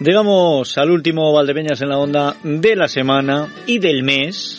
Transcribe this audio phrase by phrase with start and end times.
[0.00, 4.58] Llegamos al último Valdepeñas en la onda de la semana y del mes.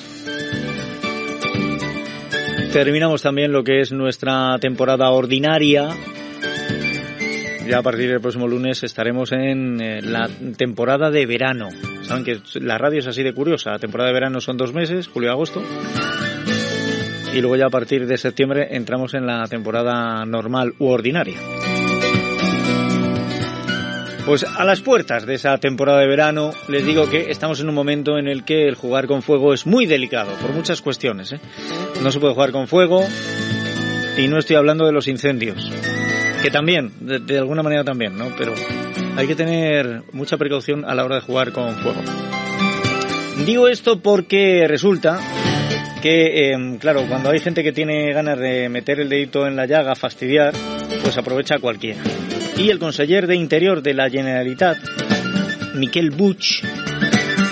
[2.72, 5.90] Terminamos también lo que es nuestra temporada ordinaria.
[7.68, 11.70] Ya a partir del próximo lunes estaremos en eh, la temporada de verano.
[12.04, 13.72] Saben que la radio es así de curiosa.
[13.72, 15.64] La temporada de verano son dos meses, julio y agosto.
[17.34, 21.38] Y luego ya a partir de septiembre entramos en la temporada normal u ordinaria.
[24.26, 27.76] Pues a las puertas de esa temporada de verano les digo que estamos en un
[27.76, 31.34] momento en el que el jugar con fuego es muy delicado por muchas cuestiones.
[31.34, 31.40] ¿eh?
[32.04, 33.04] No se puede jugar con fuego
[34.18, 35.72] y no estoy hablando de los incendios,
[36.44, 38.28] que también, de, de alguna manera también, ¿no?
[38.38, 38.54] Pero
[39.16, 42.02] hay que tener mucha precaución a la hora de jugar con fuego.
[43.46, 45.20] Digo esto porque resulta
[46.02, 49.66] que, eh, claro, cuando hay gente que tiene ganas de meter el dedito en la
[49.66, 50.54] llaga, fastidiar,
[51.04, 52.02] pues aprovecha cualquiera.
[52.58, 54.78] Y el conseller de Interior de la Generalitat,
[55.76, 56.64] Miquel Buch,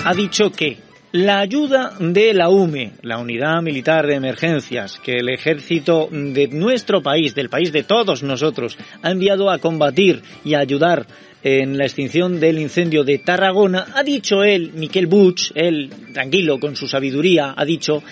[0.04, 0.78] ha dicho que
[1.12, 7.02] la ayuda de la UME, la Unidad Militar de Emergencias, que el ejército de nuestro
[7.02, 11.06] país, del país de todos nosotros, ha enviado a combatir y a ayudar
[11.42, 16.76] en la extinción del incendio de Tarragona, ha dicho él, Miquel Buch, él, tranquilo, con
[16.76, 18.02] su sabiduría, ha dicho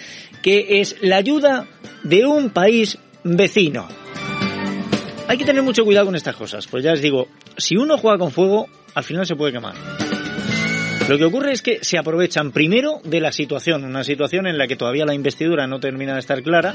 [0.42, 1.66] que es la ayuda
[2.04, 3.88] de un país vecino.
[5.26, 8.18] Hay que tener mucho cuidado con estas cosas, pues ya les digo, si uno juega
[8.18, 9.74] con fuego, al final se puede quemar.
[11.08, 14.66] Lo que ocurre es que se aprovechan primero de la situación, una situación en la
[14.66, 16.74] que todavía la investidura no termina de estar clara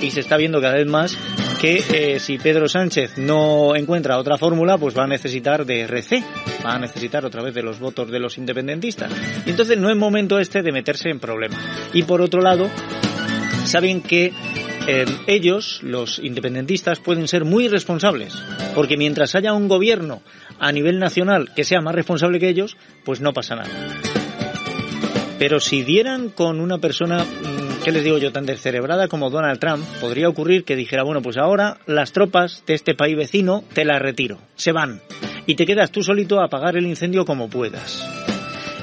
[0.00, 1.18] y se está viendo cada vez más
[1.64, 1.82] que
[2.14, 6.22] eh, si Pedro Sánchez no encuentra otra fórmula, pues va a necesitar de RC,
[6.62, 9.10] va a necesitar otra vez de los votos de los independentistas.
[9.46, 11.58] Y entonces no es momento este de meterse en problemas.
[11.94, 12.68] Y por otro lado,
[13.64, 14.30] saben que
[14.86, 18.34] eh, ellos, los independentistas, pueden ser muy responsables,
[18.74, 20.20] porque mientras haya un gobierno
[20.58, 22.76] a nivel nacional que sea más responsable que ellos,
[23.06, 23.70] pues no pasa nada.
[25.38, 27.24] Pero si dieran con una persona,
[27.84, 31.36] ¿qué les digo yo?, tan descerebrada como Donald Trump, podría ocurrir que dijera, bueno, pues
[31.36, 35.02] ahora las tropas de este país vecino te las retiro, se van,
[35.44, 38.02] y te quedas tú solito a apagar el incendio como puedas.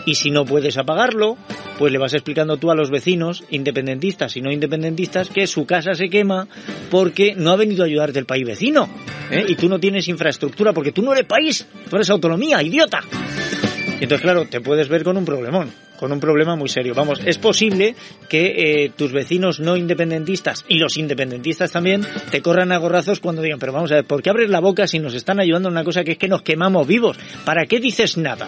[0.06, 1.38] Y si no puedes apagarlo,
[1.80, 5.96] pues le vas explicando tú a los vecinos, independentistas y no independentistas, que su casa
[5.96, 6.48] se quema
[6.92, 8.88] porque no ha venido a ayudarte el país vecino.
[9.32, 9.46] ¿eh?
[9.48, 13.02] Y tú no tienes infraestructura porque tú no eres país, tú eres autonomía, idiota.
[14.02, 16.96] Y entonces, claro, te puedes ver con un problemón, con un problema muy serio.
[16.96, 17.94] Vamos, es posible
[18.28, 22.02] que eh, tus vecinos no independentistas y los independentistas también
[22.32, 24.88] te corran a gorrazos cuando digan, pero vamos a ver, ¿por qué abres la boca
[24.88, 27.20] si nos están ayudando en una cosa que es que nos quemamos vivos?
[27.46, 28.48] ¿Para qué dices nada?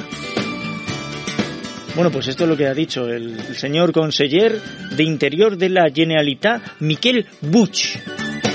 [1.94, 4.59] Bueno, pues esto es lo que ha dicho el, señor conseller
[4.97, 7.96] de Interior de la Generalitat, Miquel Buch.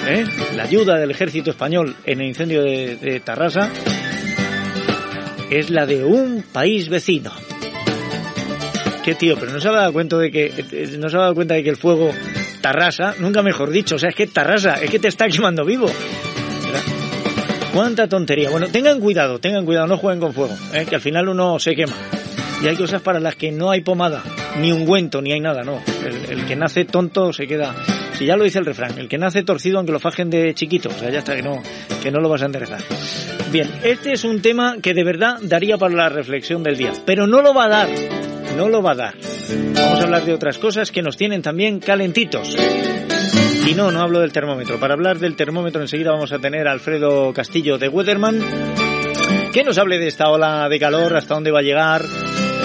[0.09, 0.25] ¿eh?
[0.57, 3.71] La ayuda del ejército español en el incendio de Tarrasa
[5.51, 7.33] es la de un país vecino.
[9.05, 10.53] Qué tío, pero no se ha dado cuenta de que
[10.99, 12.11] no se ha dado cuenta de que el fuego
[12.61, 15.91] Tarrasa, nunca mejor dicho, o sea, es que Tarrasa, es que te está quemando vivo.
[17.73, 18.51] Cuánta tontería.
[18.51, 20.85] Bueno, tengan cuidado, tengan cuidado, no jueguen con fuego, ¿eh?
[20.89, 21.95] que al final uno se quema.
[22.63, 24.23] Y hay cosas para las que no hay pomada,
[24.59, 25.81] ni ungüento, ni hay nada, no.
[26.29, 27.75] El, que nace tonto se queda.
[28.15, 30.89] Si ya lo dice el refrán, el que nace torcido aunque lo fajen de chiquito,
[30.89, 31.63] o sea, ya está, que no,
[32.03, 32.81] que no lo vas a enderezar.
[33.51, 37.27] Bien, este es un tema que de verdad daría para la reflexión del día, pero
[37.27, 37.89] no lo va a dar,
[38.57, 39.15] no lo va a dar.
[39.75, 42.55] Vamos a hablar de otras cosas que nos tienen también calentitos.
[43.67, 44.79] Y no, no hablo del termómetro.
[44.79, 48.39] Para hablar del termómetro enseguida vamos a tener a Alfredo Castillo de Weatherman,
[49.53, 52.03] que nos hable de esta ola de calor, hasta dónde va a llegar,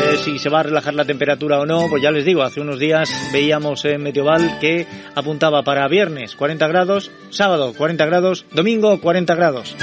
[0.01, 2.61] eh, si se va a relajar la temperatura o no, pues ya les digo, hace
[2.61, 8.99] unos días veíamos en Meteoval que apuntaba para viernes 40 grados, sábado 40 grados, domingo
[8.99, 9.75] 40 grados.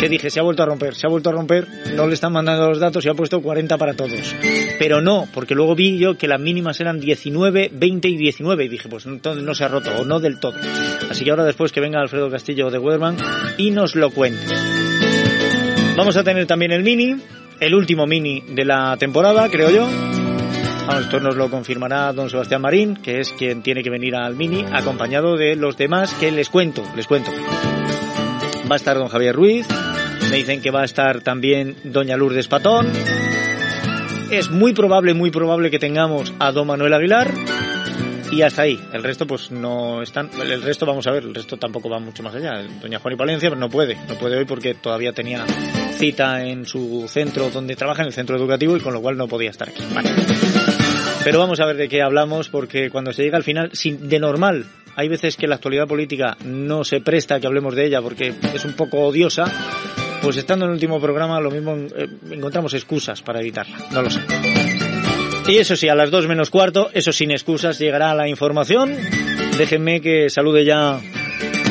[0.00, 2.32] Que dije, se ha vuelto a romper, se ha vuelto a romper, no le están
[2.32, 4.34] mandando los datos y ha puesto 40 para todos.
[4.78, 8.68] Pero no, porque luego vi yo que las mínimas eran 19, 20 y 19 y
[8.68, 10.54] dije, pues entonces no se ha roto o no del todo.
[11.10, 13.16] Así que ahora después que venga Alfredo Castillo de Weatherman
[13.56, 14.54] y nos lo cuente.
[15.96, 17.16] Vamos a tener también el mini,
[17.60, 19.86] el último mini de la temporada, creo yo.
[20.86, 24.34] Vamos, esto nos lo confirmará don Sebastián Marín, que es quien tiene que venir al
[24.34, 27.30] Mini, acompañado de los demás que les cuento, les cuento.
[28.70, 29.66] Va a estar don Javier Ruiz,
[30.30, 32.90] me dicen que va a estar también doña Lourdes Patón.
[34.30, 37.32] Es muy probable, muy probable que tengamos a don Manuel Aguilar
[38.30, 38.80] y hasta ahí.
[38.92, 40.30] El resto, pues no están.
[40.40, 42.62] El resto, vamos a ver, el resto tampoco va mucho más allá.
[42.80, 45.44] Doña Juan y Palencia no puede, no puede hoy porque todavía tenía
[45.98, 49.26] cita en su centro donde trabaja, en el centro educativo, y con lo cual no
[49.26, 49.82] podía estar aquí.
[51.24, 54.18] Pero vamos a ver de qué hablamos, porque cuando se llega al final, sin, de
[54.18, 54.64] normal,
[54.96, 58.32] hay veces que la actualidad política no se presta a que hablemos de ella porque
[58.54, 59.44] es un poco odiosa.
[60.22, 63.76] Pues estando en el último programa, lo mismo eh, encontramos excusas para evitarla.
[63.92, 64.20] No lo sé.
[65.46, 68.96] Y eso sí, a las dos menos cuarto, eso sin excusas, llegará la información.
[69.56, 71.00] Déjenme que salude ya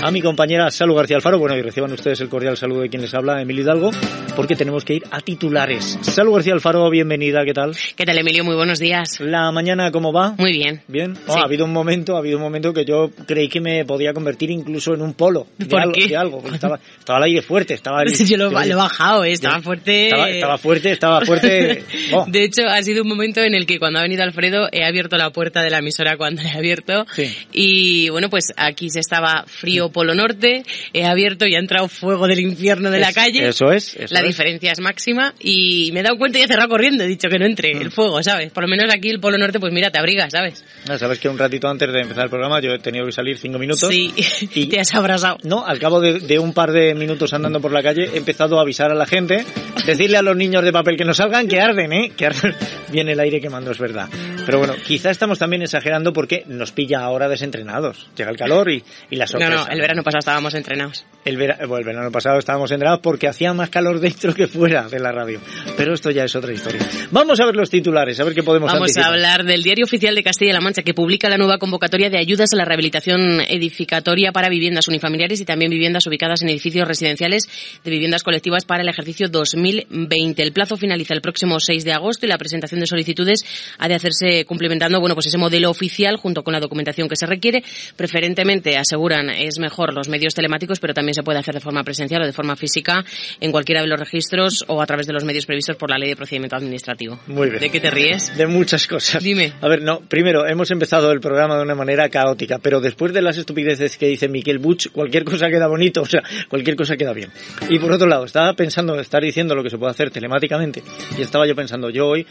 [0.01, 1.39] a mi compañera Salu García Alfaro.
[1.39, 3.91] Bueno, y reciban ustedes el cordial saludo de quien les habla, Emilio Hidalgo,
[4.35, 5.97] porque tenemos que ir a titulares.
[6.01, 7.75] Salu García Alfaro, bienvenida, ¿qué tal?
[7.95, 8.43] ¿Qué tal, Emilio?
[8.43, 9.19] Muy buenos días.
[9.19, 10.35] La mañana, ¿cómo va?
[10.37, 10.81] Muy bien.
[10.87, 11.13] Bien.
[11.27, 11.39] Oh, sí.
[11.39, 14.51] Ha habido un momento, ha habido un momento que yo creí que me podía convertir
[14.51, 15.47] incluso en un polo.
[15.57, 16.07] De ¿Por algo, qué?
[16.07, 18.03] De algo, estaba, estaba al aire fuerte, estaba...
[18.07, 19.31] El, yo lo, he bajado, ¿eh?
[19.31, 20.05] estaba fuerte.
[20.05, 21.83] Estaba, estaba, fuerte, estaba fuerte.
[22.13, 22.25] Oh.
[22.25, 25.17] De hecho, ha sido un momento en el que cuando ha venido Alfredo he abierto
[25.17, 27.05] la puerta de la emisora cuando he abierto.
[27.13, 27.35] Sí.
[27.51, 30.63] Y bueno, pues aquí se estaba frío polo norte,
[30.93, 33.47] he abierto y ha entrado fuego del infierno de es, la calle.
[33.47, 33.95] Eso es.
[33.95, 34.27] Eso la es.
[34.27, 37.03] diferencia es máxima y me he dado cuenta y he cerrado corriendo.
[37.03, 37.81] He dicho que no entre Mm.
[37.81, 38.51] el fuego, ¿sabes?
[38.51, 40.63] Por lo menos aquí el polo norte, pues mira, te abrigas, ¿sabes?
[40.89, 43.37] Ah, Sabes que un ratito antes de empezar el programa yo he tenido que salir
[43.37, 43.89] cinco minutos.
[43.89, 44.13] Sí,
[44.55, 45.37] y te has abrasado.
[45.43, 48.57] No, al cabo de, de, un par de minutos andando por la calle he empezado
[48.57, 49.43] a avisar a la gente,
[49.85, 52.11] decirle a los niños de papel que no salgan, que arden, ¿eh?
[52.15, 52.55] Que arden.
[52.91, 54.07] Viene el aire quemando, es verdad.
[54.45, 58.07] Pero bueno, quizá estamos también exagerando porque nos pilla ahora desentrenados.
[58.17, 59.53] Llega el calor y, y la sorpresa.
[59.53, 61.05] No, no, el verano pasado estábamos entrenados.
[61.23, 64.89] El, vera, bueno, el verano pasado estábamos entrenados porque hacía más calor dentro que fuera
[64.89, 65.39] de la radio.
[65.77, 66.81] Pero esto ya es otra historia.
[67.11, 69.05] Vamos a ver los titulares, a ver qué podemos Vamos anticipar.
[69.05, 72.51] a hablar del Diario Oficial de Castilla-La Mancha que publica la nueva convocatoria de ayudas
[72.53, 77.47] a la rehabilitación edificatoria para viviendas unifamiliares y también viviendas ubicadas en edificios residenciales
[77.83, 80.41] de viviendas colectivas para el ejercicio 2020.
[80.41, 83.45] El plazo finaliza el próximo 6 de agosto y la presentación de solicitudes
[83.77, 87.25] ha de hacerse cumplimentando, bueno, pues ese modelo oficial junto con la documentación que se
[87.25, 87.63] requiere.
[87.95, 92.21] Preferentemente, aseguran, es mejor los medios telemáticos, pero también se puede hacer de forma presencial
[92.21, 93.03] o de forma física
[93.39, 96.09] en cualquiera de los registros o a través de los medios previstos por la Ley
[96.09, 97.19] de Procedimiento Administrativo.
[97.27, 97.59] Muy bien.
[97.59, 98.35] ¿De qué te ríes?
[98.35, 99.23] De muchas cosas.
[99.23, 99.53] Dime.
[99.61, 103.21] A ver, no, primero, hemos empezado el programa de una manera caótica, pero después de
[103.21, 107.13] las estupideces que dice Miquel Buch, cualquier cosa queda bonito, o sea, cualquier cosa queda
[107.13, 107.29] bien.
[107.69, 110.83] Y por otro lado, estaba pensando, estar diciendo lo que se puede hacer telemáticamente,
[111.17, 112.25] y estaba yo pensando, yo hoy,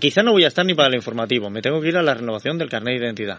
[0.00, 2.14] quizá no voy a estar ni para el informativo, me tengo que ir a la
[2.14, 3.38] renovación del carnet de identidad.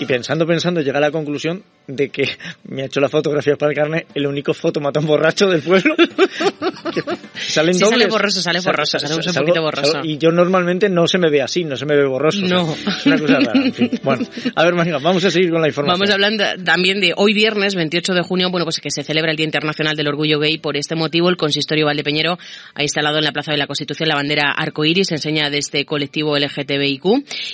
[0.00, 2.24] Y pensando, pensando, llega a la conclusión de que
[2.64, 5.94] me ha hecho la fotografía para el carnet el único fotomatón borracho del pueblo.
[7.34, 8.00] salen sí, dobles.
[8.00, 9.92] sale borroso, sale borroso, sale, sale un poquito borroso.
[9.92, 12.40] Salgo, y yo normalmente no se me ve así, no se me ve borroso.
[12.40, 12.62] No.
[12.62, 13.52] O sea, es una cosa rara.
[13.54, 13.90] En fin.
[14.04, 15.98] Bueno, a ver, María, vamos a seguir con la información.
[15.98, 19.36] Vamos hablando también de hoy viernes, 28 de junio, bueno, pues que se celebra el
[19.36, 20.58] Día Internacional del Orgullo Gay.
[20.58, 22.38] Por este motivo, el consistorio Valdepeñero
[22.74, 26.36] ha instalado en la Plaza de la Constitución la bandera arcoíris, enseña de este colectivo
[26.36, 27.04] LGTBIQ.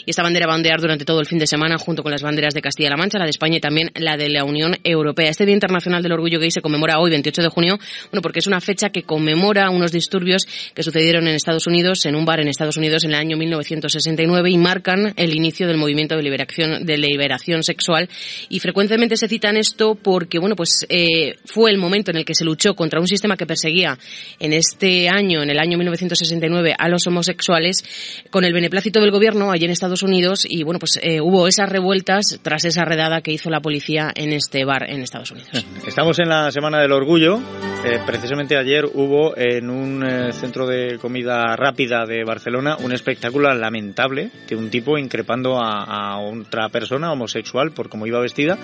[0.07, 2.23] Y esta bandera va a ondear durante todo el fin de semana junto con las
[2.23, 5.31] banderas de Castilla-La Mancha, la de España y también la de la Unión Europea.
[5.31, 7.79] Este Día Internacional del Orgullo Gay se conmemora hoy, 28 de junio,
[8.11, 12.15] bueno, porque es una fecha que conmemora unos disturbios que sucedieron en Estados Unidos, en
[12.15, 16.17] un bar en Estados Unidos en el año 1969 y marcan el inicio del movimiento
[16.17, 18.11] de liberación, de liberación sexual.
[18.51, 22.35] Y frecuentemente se citan esto porque, bueno, pues eh, fue el momento en el que
[22.35, 23.99] se luchó contra un sistema que perseguía
[24.39, 27.85] en este año, en el año 1969, a los homosexuales
[28.29, 31.71] con el beneplácito del gobierno allí en Estados Unidos y, bueno, pues eh, hubo esas
[31.71, 35.51] revueltas tras esa redada que hizo la policía en este bar en Estados Unidos.
[35.87, 37.39] Estamos en la Semana del Orgullo.
[37.85, 43.53] Eh, precisamente ayer hubo en un eh, centro de comida rápida de Barcelona un espectáculo
[43.55, 48.59] lamentable de un tipo increpando a, a, otra persona homosexual por cómo iba vestida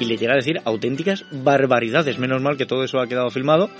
[0.00, 2.18] y le llega a decir auténticas barbaridades.
[2.18, 3.70] Menos mal que todo eso ha quedado filmado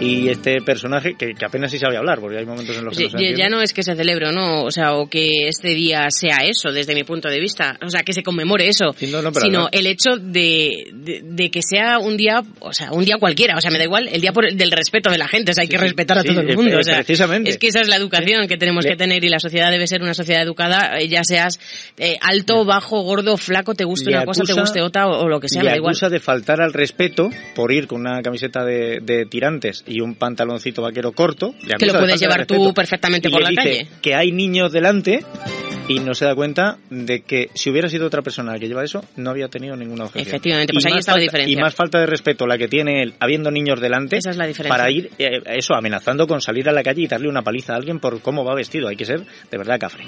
[0.00, 3.08] y este personaje que, que apenas si sabe hablar porque hay momentos en los que
[3.08, 4.64] sí, no se Ya no es que se celebre, ¿no?
[4.64, 7.78] O sea, o que este día sea eso desde mi punto de vista.
[7.84, 8.92] O sea, que se conmemore eso.
[8.96, 9.68] Sí, no, no, sino no.
[9.72, 13.56] el hecho de, de, de, que sea un día, o sea, un día cualquiera.
[13.56, 15.52] O sea, me da igual el día por, del respeto de la gente.
[15.52, 16.78] O sea, hay que sí, respetar a sí, todo el mundo.
[16.78, 17.50] O sea, precisamente.
[17.50, 18.90] Es que esa es la educación que tenemos Le...
[18.90, 21.58] que tener y la sociedad debe ser una sociedad educada, ya seas
[21.98, 25.24] eh, alto, bajo, gordo, flaco, te guste le una acusa, cosa, te guste otra o,
[25.24, 25.94] o lo que sea, le me da igual.
[25.94, 30.82] de faltar al respeto por ir con una camiseta de, de tirantes y un pantaloncito
[30.82, 31.54] vaquero corto.
[31.78, 33.88] que lo puedes llevar tú perfectamente y por la dice calle.
[34.02, 35.24] Que hay niños delante
[35.88, 38.84] y no se da cuenta de que si hubiera sido otra persona la que lleva
[38.84, 40.28] eso, no había tenido ninguna objeción.
[40.28, 41.52] Efectivamente, pues ahí está la diferencia.
[41.52, 44.46] Y más falta de respeto la que tiene él, habiendo niños delante, Esa es la
[44.46, 44.76] diferencia.
[44.76, 47.76] para ir, eh, eso, amenazando con salir a la calle y darle una paliza a
[47.76, 48.88] alguien por cómo va vestido.
[48.88, 50.04] Hay que ser de verdad cafre.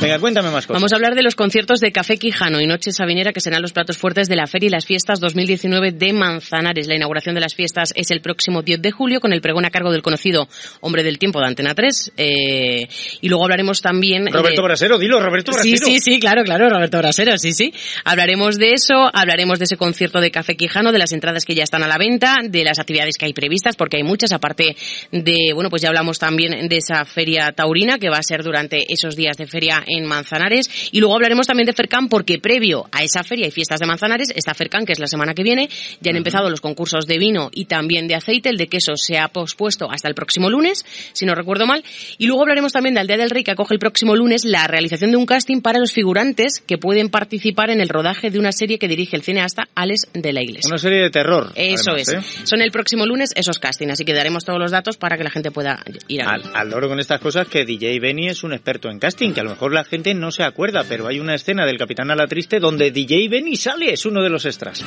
[0.00, 0.80] Venga, cuéntame más cosas.
[0.80, 3.72] Vamos a hablar de los conciertos de Café Quijano y Noche Sabinera, que serán los
[3.72, 6.86] platos fuertes de la Feria y las Fiestas 2019 de Manzanares.
[6.86, 9.70] La inauguración de las fiestas es el próximo 10 de julio, con el pregón a
[9.70, 10.48] cargo del conocido
[10.80, 12.12] Hombre del Tiempo de Antena 3.
[12.16, 12.88] Eh,
[13.22, 14.26] y luego hablaremos también...
[14.26, 14.66] Roberto de...
[14.66, 15.76] Brasero, dilo, Roberto Brasero.
[15.76, 17.72] Sí, sí, sí, claro, claro, Roberto Brasero, sí, sí.
[18.04, 21.62] Hablaremos de eso, hablaremos de ese concierto de Café Quijano, de las entradas que ya
[21.62, 24.76] están a la venta, de las actividades que hay previstas, porque hay muchas, aparte
[25.12, 28.92] de, bueno, pues ya hablamos también de esa feria taurina que va a ser durante
[28.92, 30.68] esos días de feria en Manzanares.
[30.92, 34.32] Y luego hablaremos también de Fercan, porque previo a esa feria y fiestas de Manzanares
[34.34, 35.68] está Fercan, que es la semana que viene.
[36.00, 38.48] Ya han empezado los concursos de vino y también de aceite.
[38.48, 41.84] El de queso se ha pospuesto hasta el próximo lunes, si no recuerdo mal.
[42.18, 44.95] Y luego hablaremos también del Día del Rey, que acoge el próximo lunes la realización
[45.00, 48.78] de un casting para los figurantes que pueden participar en el rodaje de una serie
[48.78, 50.68] que dirige el cineasta Alex de la Iglesia.
[50.68, 51.52] Una serie de terror.
[51.54, 52.40] Eso además, es.
[52.40, 52.46] ¿eh?
[52.46, 55.30] Son el próximo lunes esos castings, así que daremos todos los datos para que la
[55.30, 58.52] gente pueda ir a Al, al loro con estas cosas que DJ Benny es un
[58.52, 61.34] experto en casting, que a lo mejor la gente no se acuerda, pero hay una
[61.34, 64.84] escena del Capitán a la Triste donde DJ Benny sale, es uno de los extras.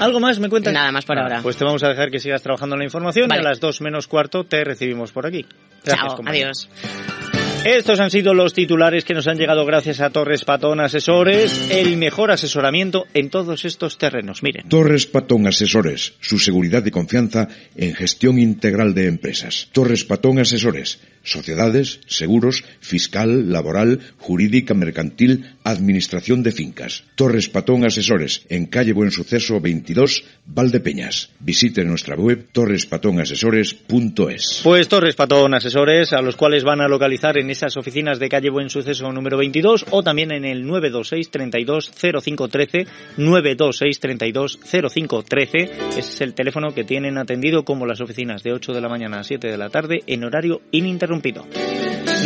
[0.00, 0.72] ¿Algo más me cuentas?
[0.72, 1.40] Nada más por ahora.
[1.42, 3.42] Pues te vamos a dejar que sigas trabajando en la información Vale.
[3.42, 5.44] y a las dos menos cuarto te recibimos por aquí.
[5.84, 6.50] Gracias, Chao, compañero.
[6.50, 7.33] adiós.
[7.64, 11.96] Estos han sido los titulares que nos han llegado gracias a Torres Patón Asesores, el
[11.96, 14.42] mejor asesoramiento en todos estos terrenos.
[14.42, 14.68] Miren.
[14.68, 19.70] Torres Patón Asesores, su seguridad y confianza en gestión integral de empresas.
[19.72, 27.04] Torres Patón Asesores, sociedades, seguros, fiscal, laboral, jurídica, mercantil, administración de fincas.
[27.16, 31.30] Torres Patón Asesores, en calle Buen Suceso 22, Valdepeñas.
[31.40, 34.60] Visite nuestra web torrespatonasesores.es.
[34.62, 38.50] Pues Torres Patón Asesores, a los cuales van a localizar en esas oficinas de calle
[38.50, 45.56] Buen Suceso número 22 o también en el 926 32 0513 926 32 0513.
[45.90, 49.20] Ese es el teléfono que tienen atendido como las oficinas de 8 de la mañana
[49.20, 51.46] a 7 de la tarde en horario ininterrumpido un pito.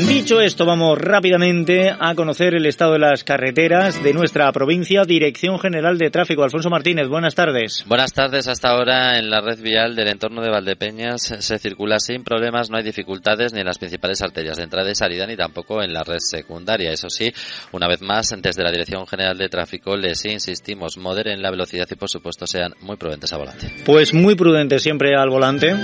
[0.07, 5.02] Dicho esto, vamos rápidamente a conocer el estado de las carreteras de nuestra provincia.
[5.05, 6.45] Dirección General de Tráfico.
[6.45, 7.85] Alfonso Martínez, buenas tardes.
[7.87, 8.47] Buenas tardes.
[8.47, 12.76] Hasta ahora en la red vial del entorno de Valdepeñas se circula sin problemas, no
[12.76, 16.05] hay dificultades ni en las principales arterias de entrada y salida ni tampoco en la
[16.05, 16.93] red secundaria.
[16.93, 17.33] Eso sí,
[17.73, 21.97] una vez más, desde la Dirección General de Tráfico les insistimos, moderen la velocidad y
[21.97, 23.69] por supuesto sean muy prudentes a volante.
[23.85, 25.75] Pues muy prudente siempre al volante.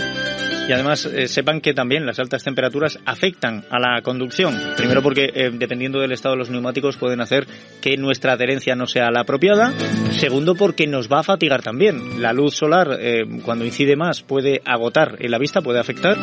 [0.66, 4.56] Y además eh, sepan que también las altas temperaturas afectan a la conducción.
[4.76, 7.49] Primero porque eh, dependiendo del estado de los neumáticos pueden hacer
[7.80, 9.73] que nuestra adherencia no sea la apropiada.
[10.12, 12.23] Segundo porque nos va a fatigar también.
[12.23, 16.16] La luz solar eh, cuando incide más puede agotar en la vista, puede afectar.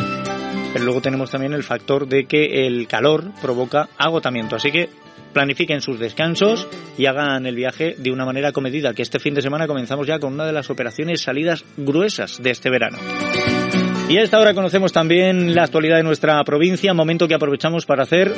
[0.71, 4.55] Pero luego tenemos también el factor de que el calor provoca agotamiento.
[4.55, 4.87] Así que
[5.33, 9.41] planifiquen sus descansos y hagan el viaje de una manera comedida, que este fin de
[9.41, 12.97] semana comenzamos ya con una de las operaciones salidas gruesas de este verano.
[14.11, 18.03] Y a esta hora conocemos también la actualidad de nuestra provincia, momento que aprovechamos para
[18.03, 18.33] hacer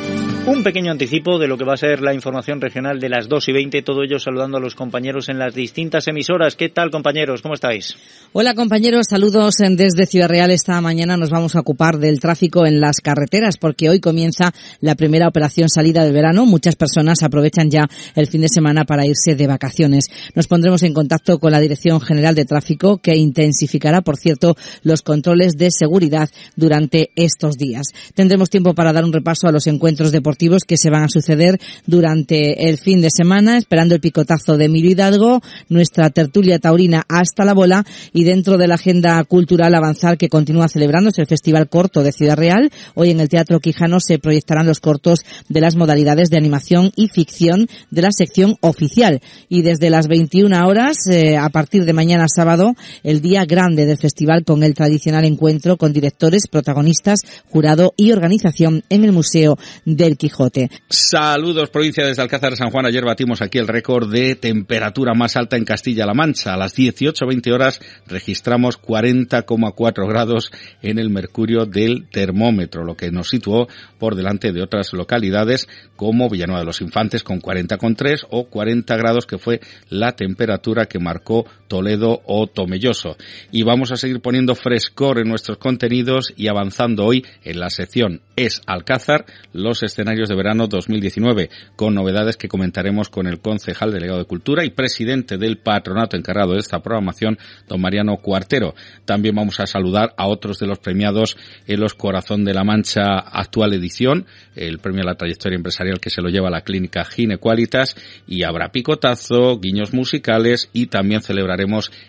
[0.45, 3.47] un pequeño anticipo de lo que va a ser la información regional de las 2
[3.47, 6.55] y 20, todo ello saludando a los compañeros en las distintas emisoras.
[6.55, 7.41] ¿Qué tal compañeros?
[7.41, 7.95] ¿Cómo estáis?
[8.33, 10.51] Hola compañeros, saludos desde Ciudad Real.
[10.51, 14.93] Esta mañana nos vamos a ocupar del tráfico en las carreteras porque hoy comienza la
[14.95, 16.45] primera operación salida del verano.
[16.45, 20.09] Muchas personas aprovechan ya el fin de semana para irse de vacaciones.
[20.35, 25.01] Nos pondremos en contacto con la Dirección General de Tráfico que intensificará, por cierto, los
[25.01, 27.87] controles de seguridad durante estos días.
[28.13, 31.59] Tendremos tiempo para dar un repaso a los encuentros deportivos que se van a suceder
[31.85, 37.45] durante el fin de semana, esperando el picotazo de Emilio Hidalgo, nuestra tertulia taurina hasta
[37.45, 42.03] la bola y dentro de la agenda cultural avanzar que continúa celebrándose el Festival Corto
[42.03, 42.71] de Ciudad Real.
[42.95, 47.07] Hoy en el Teatro Quijano se proyectarán los cortos de las modalidades de animación y
[47.07, 49.21] ficción de la sección oficial.
[49.49, 53.97] Y desde las 21 horas, eh, a partir de mañana sábado, el día grande del
[53.97, 60.17] festival con el tradicional encuentro con directores, protagonistas, jurado y organización en el Museo del
[60.17, 60.69] Quijote.
[60.89, 62.85] Saludos provincia desde Alcázar de San Juan.
[62.85, 66.53] Ayer batimos aquí el récord de temperatura más alta en Castilla-La Mancha.
[66.53, 73.29] A las 18.20 horas registramos 40,4 grados en el mercurio del termómetro, lo que nos
[73.29, 73.67] situó
[73.99, 79.25] por delante de otras localidades como Villanueva de los Infantes con 40,3 o 40 grados
[79.25, 83.17] que fue la temperatura que marcó Toledo o Tomelloso.
[83.51, 88.21] Y vamos a seguir poniendo frescor en nuestros contenidos y avanzando hoy en la sección
[88.35, 94.19] Es Alcázar, los escenarios de Verano 2019, con novedades que comentaremos con el concejal delegado
[94.19, 98.75] de Cultura y presidente del patronato encargado de esta programación, don Mariano Cuartero.
[99.05, 103.17] También vamos a saludar a otros de los premiados en los Corazón de la Mancha
[103.17, 107.95] actual edición, el premio a la trayectoria empresarial que se lo lleva la clínica Ginequalitas
[108.27, 111.62] y habrá picotazo, guiños musicales y también celebraremos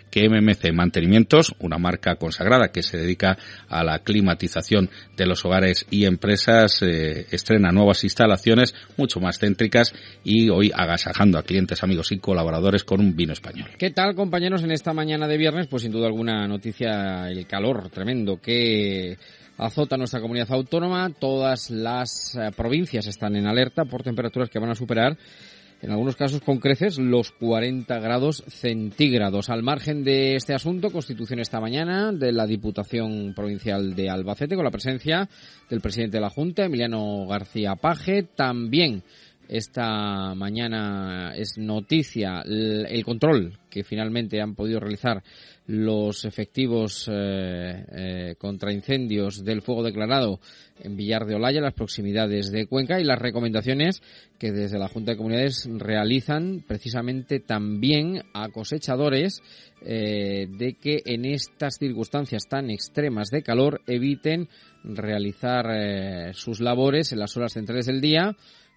[0.09, 3.37] que MMC Mantenimientos, una marca consagrada que se dedica
[3.69, 9.93] a la climatización de los hogares y empresas, eh, estrena nuevas instalaciones mucho más céntricas
[10.23, 13.69] y hoy agasajando a clientes, amigos y colaboradores con un vino español.
[13.77, 15.67] ¿Qué tal, compañeros, en esta mañana de viernes?
[15.67, 19.17] Pues sin duda alguna noticia, el calor tremendo que
[19.57, 21.09] azota nuestra comunidad autónoma.
[21.09, 25.17] Todas las eh, provincias están en alerta por temperaturas que van a superar
[25.85, 29.51] en algunos casos con creces los 40 grados centígrados.
[29.51, 34.65] Al margen de este asunto, constitución esta mañana de la Diputación Provincial de Albacete con
[34.65, 35.29] la presencia
[35.69, 38.23] del presidente de la Junta, Emiliano García Paje.
[38.23, 39.03] También
[39.49, 45.23] esta mañana es noticia el, control que finalmente han podido realizar
[45.67, 50.39] los efectivos eh, eh, contra incendios del fuego declarado
[50.79, 54.01] en Villar de Olaya, las proximidades de Cuenca, y las recomendaciones
[54.37, 59.41] que desde la Junta de Comunidades realizan precisamente también a cosechadores
[59.81, 64.47] eh, de que en estas circunstancias tan extremas de calor eviten
[64.83, 68.35] realizar sus labores en las horas centrales del día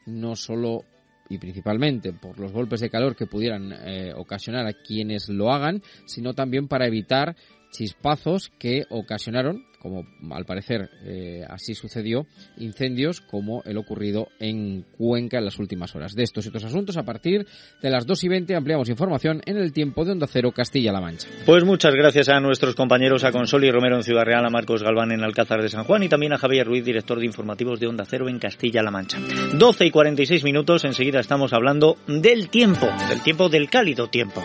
[0.08, 0.84] no solo
[1.28, 5.82] y principalmente por los golpes de calor que pudieran eh, ocasionar a quienes lo hagan,
[6.06, 7.36] sino también para evitar
[7.70, 15.38] chispazos que ocasionaron como al parecer eh, así sucedió, incendios como el ocurrido en Cuenca
[15.38, 16.14] en las últimas horas.
[16.14, 17.46] De estos y otros asuntos, a partir
[17.80, 21.28] de las 2 y 20 ampliamos información en el tiempo de Onda Cero Castilla-La Mancha.
[21.46, 25.12] Pues muchas gracias a nuestros compañeros, a Consoli Romero en Ciudad Real, a Marcos Galván
[25.12, 28.04] en Alcázar de San Juan y también a Javier Ruiz, director de informativos de Onda
[28.04, 29.18] Cero en Castilla-La Mancha.
[29.54, 34.42] 12 y 46 minutos, enseguida estamos hablando del tiempo, del tiempo del cálido tiempo.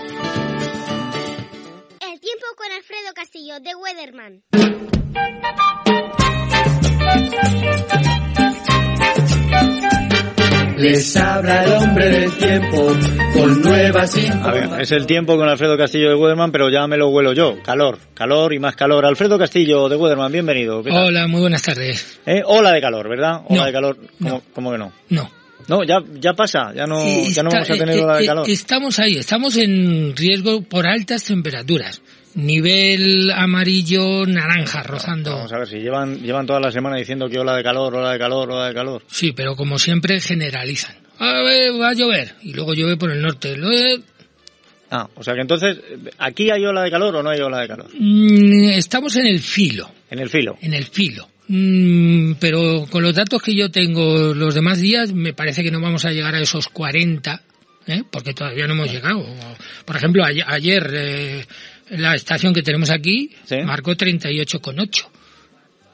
[3.13, 4.43] Castillo, de Weatherman.
[10.77, 12.77] Les habla el hombre del tiempo
[13.33, 16.97] con nuevas A ver, es el tiempo con Alfredo Castillo de Weatherman, pero ya me
[16.97, 17.61] lo huelo yo.
[17.63, 19.05] Calor, calor y más calor.
[19.05, 20.79] Alfredo Castillo de Weatherman, bienvenido.
[20.79, 22.19] Hola, muy buenas tardes.
[22.25, 23.43] Eh, ola de calor, ¿verdad?
[23.47, 23.97] Ola de calor,
[24.53, 24.91] ¿cómo, que no?
[25.09, 25.31] No.
[25.67, 28.49] No, ya, ya pasa, ya no, ya no vamos a tener ola de calor.
[28.49, 32.01] Estamos ahí, estamos en riesgo por altas temperaturas
[32.35, 35.35] nivel amarillo naranja rozando.
[35.35, 38.11] Vamos a ver si llevan llevan toda la semana diciendo que ola de calor, ola
[38.11, 39.03] de calor, ola de calor.
[39.07, 40.95] Sí, pero como siempre generalizan.
[41.19, 43.55] A ver, va a llover y luego llueve por el norte.
[44.89, 45.77] Ah, o sea que entonces
[46.19, 47.89] aquí hay ola de calor o no hay ola de calor.
[47.97, 49.89] Mm, estamos en el filo.
[50.09, 50.57] En el filo.
[50.61, 51.29] En el filo.
[51.47, 55.81] Mm, pero con los datos que yo tengo los demás días me parece que no
[55.81, 57.41] vamos a llegar a esos 40,
[57.87, 58.03] ¿eh?
[58.11, 59.25] porque todavía no hemos llegado.
[59.85, 61.45] Por ejemplo, ayer, eh,
[61.89, 63.31] la estación que tenemos aquí
[63.65, 65.05] marcó 38,8.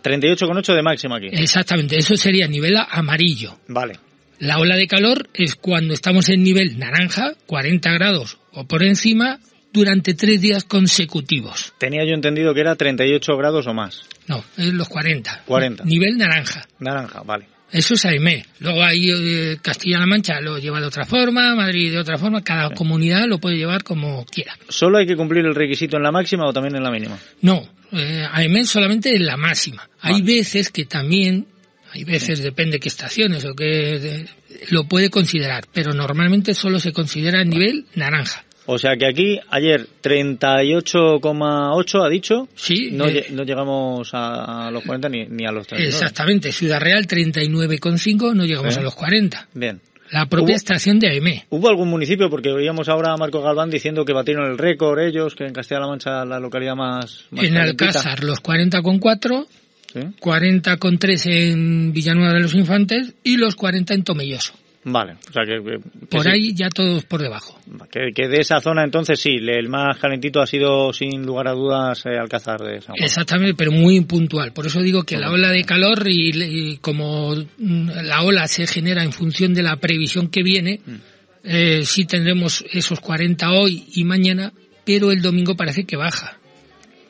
[0.03, 1.27] 38,8 de máximo aquí.
[1.31, 3.57] Exactamente, eso sería nivel amarillo.
[3.67, 3.99] Vale.
[4.39, 9.39] La ola de calor es cuando estamos en nivel naranja, 40 grados o por encima,
[9.73, 11.73] durante tres días consecutivos.
[11.77, 14.03] Tenía yo entendido que era 38 grados o más.
[14.27, 15.43] No, es los 40.
[15.45, 15.83] 40.
[15.83, 16.67] Nivel naranja.
[16.79, 17.47] Naranja, vale.
[17.71, 18.45] Eso es AEME.
[18.59, 22.71] Luego ahí eh, Castilla-La Mancha lo lleva de otra forma, Madrid de otra forma, cada
[22.71, 24.57] comunidad lo puede llevar como quiera.
[24.67, 27.17] ¿Solo hay que cumplir el requisito en la máxima o también en la mínima?
[27.41, 29.87] No, eh, AEME solamente en la máxima.
[30.01, 31.45] Hay veces que también,
[31.91, 34.25] hay veces, depende qué estaciones o qué,
[34.71, 38.45] lo puede considerar, pero normalmente solo se considera a nivel naranja.
[38.71, 42.47] O sea que aquí ayer 38,8 ha dicho.
[42.53, 42.91] Sí.
[42.91, 45.91] No, no llegamos a, los 40 ni, ni, a los 39.
[45.91, 46.51] Exactamente.
[46.51, 49.47] Ciudad Real 39,5 no llegamos a los 40.
[49.55, 49.81] Bien.
[50.11, 51.47] La propia estación de AEME.
[51.49, 52.29] ¿Hubo algún municipio?
[52.29, 55.87] Porque oíamos ahora a Marco Galván diciendo que batieron el récord ellos, que en Castilla-La
[55.87, 57.25] Mancha la localidad más...
[57.35, 59.47] en Alcázar los 40,4,
[59.91, 59.99] ¿Sí?
[60.21, 64.53] 40,3 en Villanueva de los Infantes y los 40 en Tomelloso.
[64.83, 65.79] Vale, o sea que...
[66.09, 67.59] por ahí ya todos por debajo.
[67.91, 72.05] Que, de esa zona entonces sí, el más calentito ha sido sin lugar a dudas
[72.05, 73.03] eh, Alcázar de San Juan.
[73.03, 74.53] Exactamente, pero muy puntual.
[74.53, 79.03] Por eso digo que la ola de calor y, como mm, la ola se genera
[79.03, 80.95] en función de la previsión que viene, mm.
[81.43, 84.53] eh, sí tendremos esos 40 hoy y mañana,
[84.85, 86.38] pero el domingo parece que baja.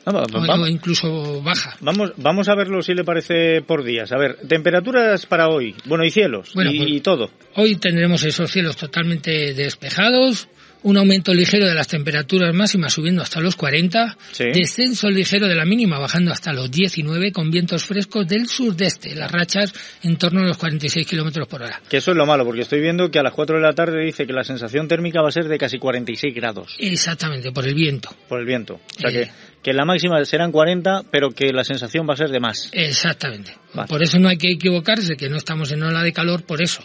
[0.06, 1.76] O incluso baja.
[1.80, 4.12] Vamos, vamos a verlo si le parece por días.
[4.12, 5.74] A ver, temperaturas para hoy.
[5.84, 6.52] Bueno, y cielos.
[6.54, 7.30] y, pues, todo.
[7.56, 10.48] Hoy tendremos esos cielos totalmente despejados.
[10.82, 14.16] un aumento ligero de las temperaturas máximas subiendo hasta los 40,
[14.54, 19.30] descenso ligero de la mínima bajando hasta los 19 con vientos frescos del sudeste, las
[19.30, 21.80] rachas en torno a los 46 kilómetros por hora.
[21.88, 24.02] Que eso es lo malo, porque estoy viendo que a las 4 de la tarde
[24.04, 26.76] dice que la sensación térmica va a ser de casi 46 grados.
[26.78, 28.08] Exactamente, por el viento.
[28.28, 28.80] Por el viento.
[28.96, 29.30] O sea que, eh.
[29.49, 32.70] que la máxima serán 40, pero que la sensación va a ser de más.
[32.72, 33.56] Exactamente.
[33.88, 36.82] Por eso no hay que equivocarse, que no estamos en ola de calor por eso.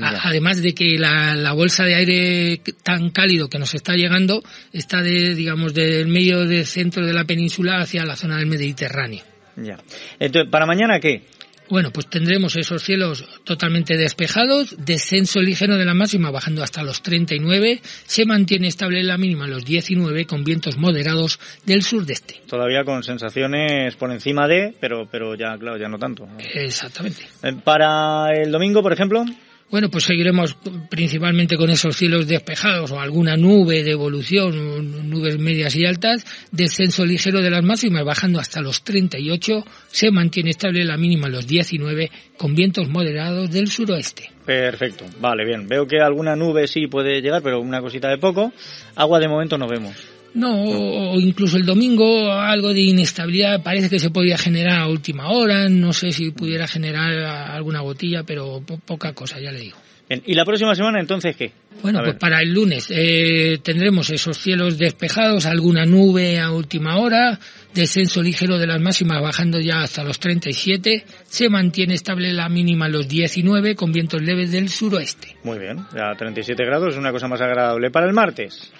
[0.00, 5.34] Además de que la, bolsa de aire tan cálido que nos está llegando está de,
[5.34, 9.22] digamos, del medio del centro de la península hacia la zona del Mediterráneo.
[9.56, 9.78] Ya.
[10.18, 11.22] Entonces, ¿para mañana qué?
[11.68, 17.02] Bueno, pues tendremos esos cielos totalmente despejados, descenso ligero de la máxima bajando hasta los
[17.02, 22.42] 39, se mantiene estable la mínima los 19 con vientos moderados del sur-este.
[22.46, 26.28] Todavía con sensaciones por encima de, pero pero ya claro, ya no tanto.
[26.54, 27.22] Exactamente.
[27.42, 29.24] Eh, para el domingo, por ejemplo,
[29.70, 30.56] bueno, pues seguiremos
[30.88, 37.04] principalmente con esos cielos despejados o alguna nube de evolución, nubes medias y altas, descenso
[37.04, 42.10] ligero de las máximas bajando hasta los 38, se mantiene estable la mínima los 19
[42.36, 44.30] con vientos moderados del suroeste.
[44.44, 45.66] Perfecto, vale, bien.
[45.66, 48.52] Veo que alguna nube sí puede llegar, pero una cosita de poco.
[48.94, 50.15] Agua de momento no vemos.
[50.36, 55.30] No, o incluso el domingo algo de inestabilidad parece que se podía generar a última
[55.30, 59.78] hora, no sé si pudiera generar alguna botilla, pero poca cosa, ya le digo.
[60.08, 61.52] ¿Y la próxima semana entonces qué?
[61.82, 67.38] Bueno, pues para el lunes eh, tendremos esos cielos despejados, alguna nube a última hora,
[67.74, 72.88] descenso ligero de las máximas bajando ya hasta los 37, se mantiene estable la mínima
[72.88, 75.36] los 19 con vientos leves del suroeste.
[75.44, 77.90] Muy bien, ya 37 grados es una cosa más agradable.
[77.90, 78.72] Para el martes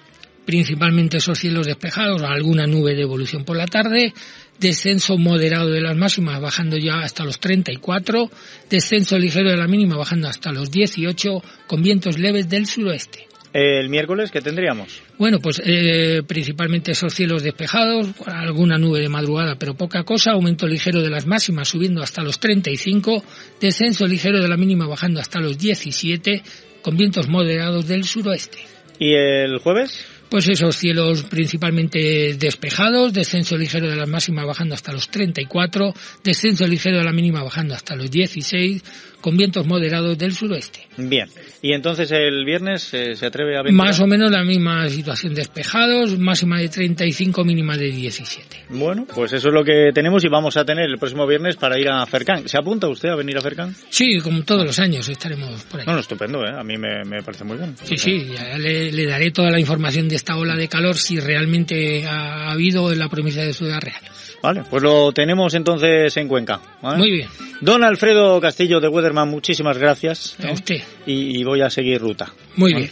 [0.46, 4.14] principalmente esos cielos despejados, alguna nube de evolución por la tarde,
[4.58, 8.30] descenso moderado de las máximas bajando ya hasta los 34,
[8.70, 13.26] descenso ligero de la mínima bajando hasta los 18 con vientos leves del suroeste.
[13.52, 15.02] ¿El miércoles qué tendríamos?
[15.18, 20.66] Bueno, pues eh, principalmente esos cielos despejados, alguna nube de madrugada, pero poca cosa, aumento
[20.66, 23.24] ligero de las máximas subiendo hasta los 35,
[23.58, 26.42] descenso ligero de la mínima bajando hasta los 17
[26.82, 28.58] con vientos moderados del suroeste.
[28.98, 30.04] ¿Y el jueves?
[30.28, 36.66] Pues esos cielos principalmente despejados, descenso ligero de la máxima bajando hasta los 34, descenso
[36.66, 38.82] ligero de la mínima bajando hasta los 16,
[39.20, 40.86] con vientos moderados del suroeste.
[40.96, 41.28] Bien,
[41.62, 43.72] y entonces el viernes eh, se atreve a ver.
[43.72, 48.64] Más o menos la misma situación, despejados, máxima de 35, mínima de 17.
[48.70, 51.78] Bueno, pues eso es lo que tenemos y vamos a tener el próximo viernes para
[51.78, 52.48] ir a Fercán.
[52.48, 53.74] ¿Se apunta usted a venir a Fercán?
[53.88, 55.86] Sí, como todos los años estaremos por ahí.
[55.86, 56.52] No, estupendo, ¿eh?
[56.56, 57.76] a mí me, parece muy bien.
[57.82, 62.06] Sí, sí, ya le, daré toda la información de esta ola de calor si realmente
[62.06, 64.02] ha habido en la provincia de Ciudad Real.
[64.46, 66.60] Vale, pues lo tenemos entonces en Cuenca.
[66.80, 67.28] Muy bien.
[67.60, 70.36] Don Alfredo Castillo de Weatherman, muchísimas gracias.
[70.40, 70.82] A usted.
[71.04, 72.32] Y, voy a seguir ruta.
[72.56, 72.90] Muy bien.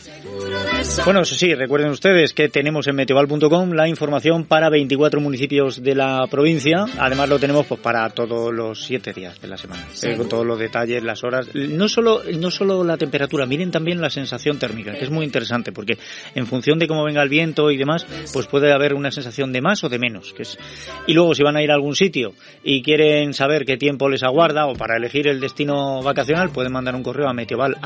[1.05, 5.94] Bueno, eso sí, recuerden ustedes que tenemos en meteoval.com la información para 24 municipios de
[5.94, 6.85] la provincia.
[6.98, 10.44] Además lo tenemos pues para todos los siete días de la semana, eh, con todos
[10.44, 11.48] los detalles, las horas.
[11.55, 15.72] No solo, no solo la temperatura, miren también la sensación térmica, que es muy interesante,
[15.72, 15.96] porque
[16.35, 19.62] en función de cómo venga el viento y demás, pues puede haber una sensación de
[19.62, 20.35] más o de menos.
[20.35, 20.59] Que es...
[21.07, 24.22] Y luego si van a ir a algún sitio y quieren saber qué tiempo les
[24.22, 27.77] aguarda o para elegir el destino vacacional, pueden mandar un correo a meteoval,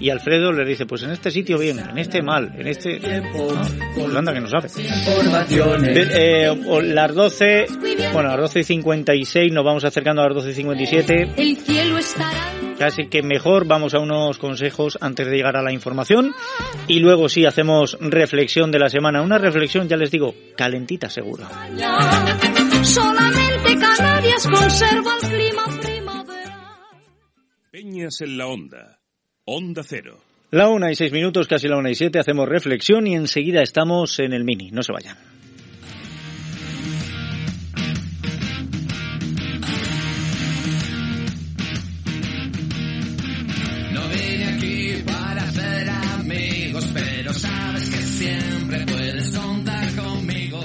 [0.00, 3.00] y Alfredo les dice, pues en este sitio bien, en este mal, en este...
[3.04, 4.68] Ah, pues anda que no sabe.
[6.16, 6.50] Eh,
[6.84, 7.66] las 12,
[8.12, 11.28] bueno, las 12 y 56 nos vamos acercando a las 12 y 57.
[11.36, 11.98] El cielo
[12.78, 16.34] Casi que mejor vamos a unos consejos antes de llegar a la información
[16.88, 19.22] y luego sí hacemos reflexión de la semana.
[19.22, 21.46] Una reflexión, ya les digo, calentita seguro.
[22.82, 26.78] Solamente Canarias conserva el clima primavera.
[27.70, 29.03] Peñas en la onda.
[29.46, 30.16] Onda cero.
[30.52, 34.18] La una y seis minutos, casi la una y siete, hacemos reflexión y enseguida estamos
[34.18, 34.70] en el mini.
[34.70, 35.33] No se vayan.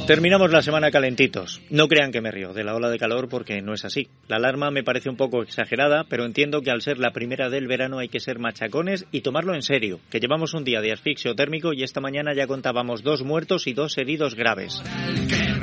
[0.09, 1.61] Terminamos la semana calentitos.
[1.69, 4.07] No crean que me río de la ola de calor porque no es así.
[4.27, 7.67] La alarma me parece un poco exagerada, pero entiendo que al ser la primera del
[7.67, 11.35] verano hay que ser machacones y tomarlo en serio, que llevamos un día de asfixio
[11.35, 14.81] térmico y esta mañana ya contábamos dos muertos y dos heridos graves.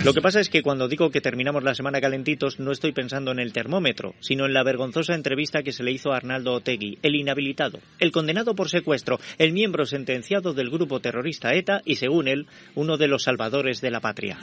[0.07, 3.33] Lo que pasa es que cuando digo que terminamos la semana calentitos no estoy pensando
[3.33, 7.01] en el termómetro, sino en la vergonzosa entrevista que se le hizo a Arnaldo Otegui,
[7.03, 12.29] el inhabilitado, el condenado por secuestro, el miembro sentenciado del grupo terrorista ETA y según
[12.29, 14.39] él, uno de los salvadores de la patria.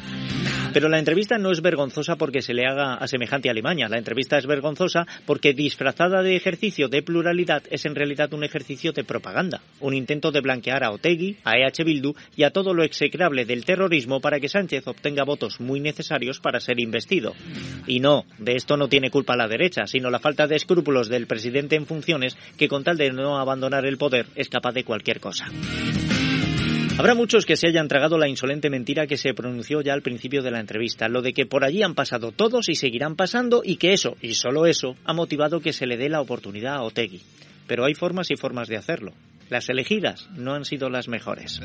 [0.73, 3.87] Pero la entrevista no es vergonzosa porque se le haga a semejante Alemania.
[3.87, 8.91] La entrevista es vergonzosa porque disfrazada de ejercicio de pluralidad es en realidad un ejercicio
[8.91, 12.83] de propaganda, un intento de blanquear a Otegui, a EH Bildu y a todo lo
[12.83, 17.33] execrable del terrorismo para que Sánchez obtenga votos muy necesarios para ser investido.
[17.87, 21.27] Y no, de esto no tiene culpa la derecha, sino la falta de escrúpulos del
[21.27, 25.19] presidente en funciones que con tal de no abandonar el poder es capaz de cualquier
[25.19, 25.47] cosa.
[26.95, 30.43] Habrá muchos que se hayan tragado la insolente mentira que se pronunció ya al principio
[30.43, 33.77] de la entrevista, lo de que por allí han pasado todos y seguirán pasando y
[33.77, 37.21] que eso, y solo eso, ha motivado que se le dé la oportunidad a Otegui.
[37.65, 39.13] Pero hay formas y formas de hacerlo.
[39.49, 41.59] Las elegidas no han sido las mejores.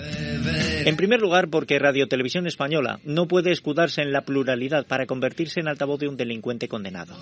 [0.85, 5.61] En primer lugar, porque Radio Televisión Española no puede escudarse en la pluralidad para convertirse
[5.61, 7.17] en altavoz de un delincuente condenado.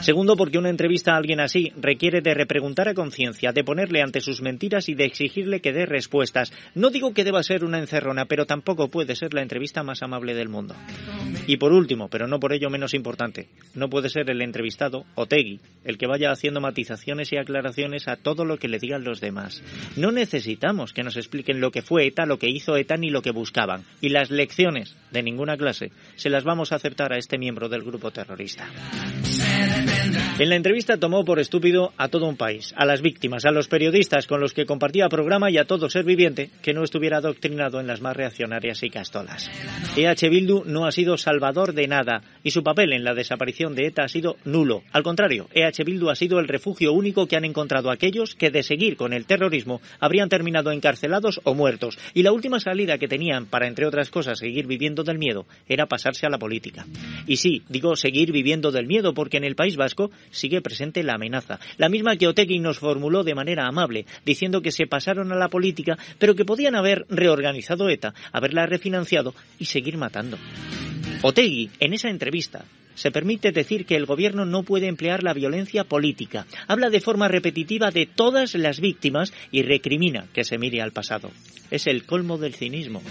[0.00, 4.20] Segundo, porque una entrevista a alguien así requiere de repreguntar a conciencia, de ponerle ante
[4.20, 6.52] sus mentiras y de exigirle que dé respuestas.
[6.74, 10.34] No digo que deba ser una encerrona, pero tampoco puede ser la entrevista más amable
[10.34, 10.74] del mundo.
[11.46, 15.60] Y por último, pero no por ello menos importante, no puede ser el entrevistado, Otegui,
[15.84, 19.62] el que vaya haciendo matizaciones y aclaraciones a todo lo que le digan los demás.
[19.96, 23.20] No necesitamos que nos expliquen lo que fue ETA, lo que hizo ETA ni lo
[23.20, 23.84] que buscaban.
[24.00, 27.82] Y las lecciones de ninguna clase se las vamos a aceptar a este miembro del
[27.82, 28.68] grupo terrorista.
[30.38, 33.68] En la entrevista tomó por estúpido a todo un país, a las víctimas, a los
[33.68, 37.78] periodistas con los que compartía programa y a todo ser viviente que no estuviera adoctrinado
[37.78, 39.50] en las más reaccionarias y castolas.
[39.96, 43.86] EH Bildu no ha sido salvador de nada y su papel en la desaparición de
[43.86, 44.82] ETA ha sido nulo.
[44.90, 48.62] Al contrario, EH Bildu ha sido el refugio único que han encontrado aquellos que de
[48.62, 51.98] seguir con el terrorismo habrían terminado encarcelados o muertos.
[52.14, 55.86] Y la última salida que tenían para, entre otras cosas, seguir viviendo del miedo era
[55.86, 56.86] pasarse a la política.
[57.26, 61.14] Y sí, digo seguir viviendo del miedo porque en el País Vasco sigue presente la
[61.14, 61.60] amenaza.
[61.76, 65.46] La misma que Otegui nos formuló de manera amable, diciendo que se pasaron a la
[65.46, 70.36] política, pero que podían haber reorganizado ETA, haberla refinanciado y seguir matando.
[71.22, 75.84] Otegui, en esa entrevista, se permite decir que el gobierno no puede emplear la violencia
[75.84, 76.46] política.
[76.68, 81.30] Habla de forma repetitiva de todas las víctimas y recrimina que se mire al pasado.
[81.70, 83.02] Es el colmo del cinismo.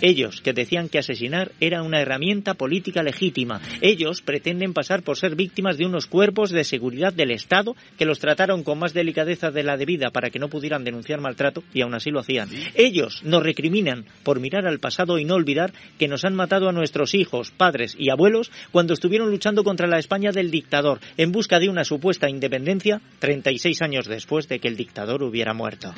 [0.00, 5.36] Ellos, que decían que asesinar era una herramienta política legítima, ellos pretenden pasar por ser
[5.36, 9.62] víctimas de unos cuerpos de seguridad del Estado que los trataron con más delicadeza de
[9.62, 12.48] la debida para que no pudieran denunciar maltrato y aún así lo hacían.
[12.74, 16.72] Ellos nos recriminan por mirar al pasado y no olvidar que nos han matado a
[16.72, 17.21] nuestros hijos,
[17.56, 21.84] padres y abuelos cuando estuvieron luchando contra la España del dictador en busca de una
[21.84, 25.94] supuesta independencia 36 años después de que el dictador hubiera muerto.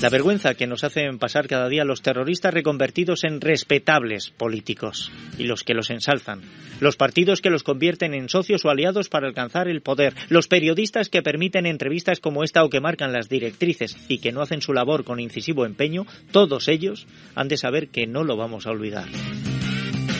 [0.00, 5.44] La vergüenza que nos hacen pasar cada día los terroristas reconvertidos en respetables políticos y
[5.44, 6.42] los que los ensalzan,
[6.80, 11.08] los partidos que los convierten en socios o aliados para alcanzar el poder, los periodistas
[11.08, 14.74] que permiten entrevistas como esta o que marcan las directrices y que no hacen su
[14.74, 19.08] labor con incisivo empeño, todos ellos han de saber que no lo vamos a olvidar.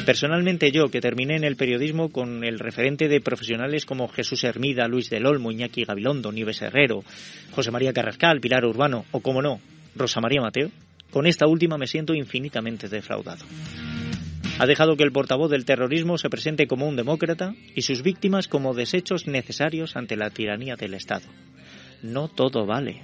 [0.05, 4.87] Personalmente yo, que terminé en el periodismo con el referente de profesionales como Jesús Hermida,
[4.87, 7.05] Luis del Olmo, Iñaki Gabilondo, Nieves Herrero,
[7.53, 9.61] José María Carrascal, Pilar Urbano o, como no,
[9.97, 10.71] Rosa María Mateo,
[11.11, 13.45] con esta última me siento infinitamente defraudado.
[14.59, 18.47] Ha dejado que el portavoz del terrorismo se presente como un demócrata y sus víctimas
[18.47, 21.27] como desechos necesarios ante la tiranía del Estado.
[22.03, 23.03] No todo vale.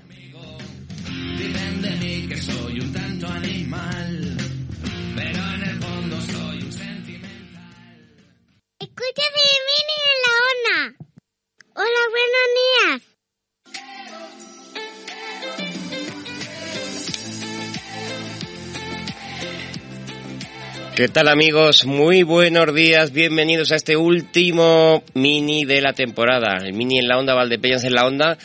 [2.29, 4.00] que soy un tanto animal,
[9.11, 10.79] Escucha Mini en la onda.
[11.75, 13.03] Hola, buenos días.
[20.95, 21.87] ¿Qué tal amigos?
[21.87, 27.19] Muy buenos días, bienvenidos a este último mini de la temporada, el mini en la
[27.19, 28.39] onda, Valdepeñas en la onda.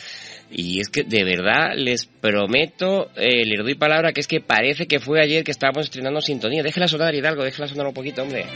[0.50, 4.88] Y es que de verdad les prometo, eh, les doy palabra que es que parece
[4.88, 6.64] que fue ayer que estábamos estrenando sintonía.
[6.64, 8.46] Déjela sonar Hidalgo, déjela sonar un poquito, hombre.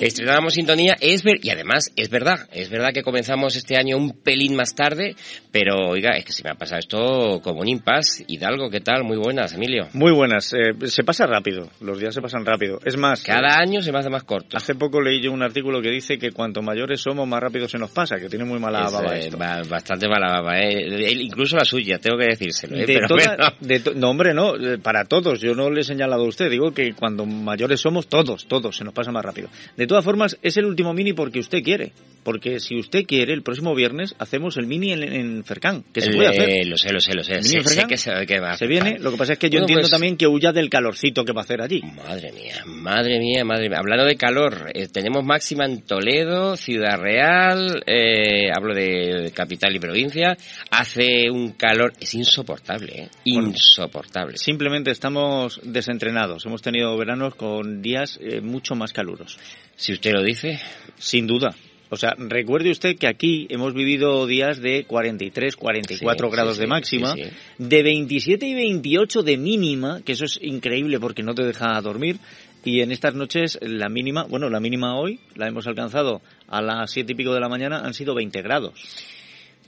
[0.00, 4.12] Estrenábamos sintonía, es ver, y además es verdad, es verdad que comenzamos este año un
[4.22, 5.14] pelín más tarde,
[5.52, 8.24] pero oiga, es que se me ha pasado esto como un impasse.
[8.26, 9.04] Hidalgo, ¿qué tal?
[9.04, 9.88] Muy buenas, Emilio.
[9.92, 12.80] Muy buenas, eh, se pasa rápido, los días se pasan rápido.
[12.84, 14.56] Es más, cada año se me hace más corto.
[14.56, 17.78] Hace poco leí yo un artículo que dice que cuanto mayores somos, más rápido se
[17.78, 19.36] nos pasa, que tiene muy mala Es, baba eh, esto.
[19.36, 21.12] ba- bastante mala baba, eh.
[21.20, 22.76] incluso la suya, tengo que decírselo.
[22.76, 23.52] eh, De pero toda- bueno.
[23.60, 25.40] de to- no, hombre, no, eh, para todos.
[25.40, 28.84] Yo no le he señalado a usted, digo que cuando mayores somos, todos, todos, se
[28.84, 29.48] nos pasa más rápido.
[29.76, 31.92] De todas formas, es el último mini porque usted quiere.
[32.22, 36.10] Porque si usted quiere, el próximo viernes hacemos el mini en, en Fercán, que se
[36.10, 36.66] Eh, puede hacer.
[36.66, 37.32] Lo sé, lo sé, lo sé.
[37.36, 39.48] ¿El Sé, mini que se, que va a Se viene, lo que pasa es que
[39.48, 41.80] yo Bueno, entiendo pues- también que huya del calorcito que va a hacer allí.
[41.82, 43.78] Madre mía, madre mía, madre mía.
[43.78, 49.78] Hablando de calor, eh, tenemos máxima en Toledo, Ciudad Real, eh, hablo de capital y
[49.80, 50.36] provincia.
[50.70, 53.08] Hace un calor, es insoportable, ¿eh?
[53.24, 54.36] insoportable.
[54.36, 56.44] Simplemente estamos desentrenados.
[56.44, 59.38] Hemos tenido veranos con días eh, mucho más caluros.
[59.80, 60.60] Si usted lo dice.
[60.98, 61.56] Sin duda.
[61.88, 66.60] O sea, recuerde usted que aquí hemos vivido días de 43, 44 Sí, grados sí,
[66.60, 67.22] de máxima, sí.
[67.56, 72.18] de 27 y 28 de mínima, que eso es increíble porque no te deja dormir.
[72.62, 76.90] Y en estas noches la mínima, bueno, la mínima hoy la hemos alcanzado a las
[76.90, 78.74] 7 y pico de la mañana, han sido 20 grados.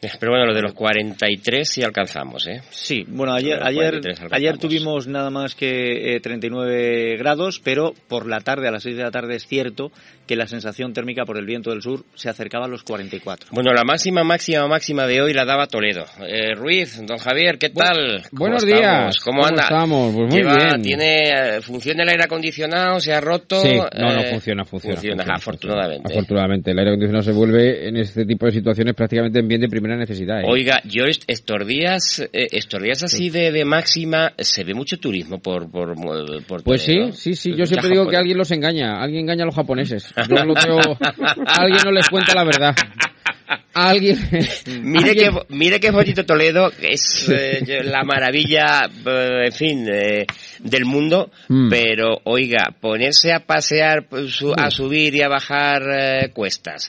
[0.20, 2.60] Pero bueno, lo de los 43 sí alcanzamos, ¿eh?
[2.70, 4.32] Sí, bueno, ayer, ayer, 43 alcanzamos.
[4.32, 8.96] ayer tuvimos nada más que eh, 39 grados, pero por la tarde, a las 6
[8.96, 9.92] de la tarde, es cierto
[10.26, 13.50] que la sensación térmica por el viento del sur se acercaba a los 44.
[13.52, 16.04] Bueno, la máxima, máxima, máxima de hoy la daba Toledo.
[16.26, 18.22] Eh, Ruiz, don Javier, ¿qué tal?
[18.30, 18.80] ¿Cómo buenos estamos?
[18.82, 19.20] días.
[19.20, 19.62] ¿Cómo, ¿Cómo anda?
[19.64, 20.14] estamos?
[20.14, 20.82] Pues muy Lleva- bien.
[20.82, 21.22] ¿Tiene,
[21.56, 22.98] eh, funciona el aire acondicionado?
[23.00, 23.60] ¿Se ha roto?
[23.62, 24.96] Sí, no, no, Eh, funciona, funciona.
[24.96, 26.12] funciona, afortunadamente.
[26.12, 29.68] Afortunadamente, el aire acondicionado se vuelve en este tipo de situaciones prácticamente en bien de
[29.68, 30.40] primera necesidad.
[30.40, 30.44] ¿eh?
[30.46, 34.98] Oiga, yo est- estos días, eh, estos días así de, de máxima, se ve mucho
[34.98, 35.94] turismo por, por,
[36.46, 37.50] por Pues sí, sí, sí.
[37.50, 39.00] Yo Mucha siempre digo que alguien los engaña.
[39.02, 40.12] Alguien engaña a los japoneses.
[40.28, 40.98] Yo lo veo-
[41.46, 42.74] alguien no les cuenta la verdad.
[43.74, 44.18] Alguien.
[44.82, 49.86] Mire alguien- que, mire qué bonito Toledo, que es eh, la maravilla, eh, en fin,
[49.90, 50.26] eh,
[50.60, 51.68] del mundo, Mm.
[51.70, 56.88] pero oiga, ponerse a pasear, pues, su- a subir y a bajar cuestas.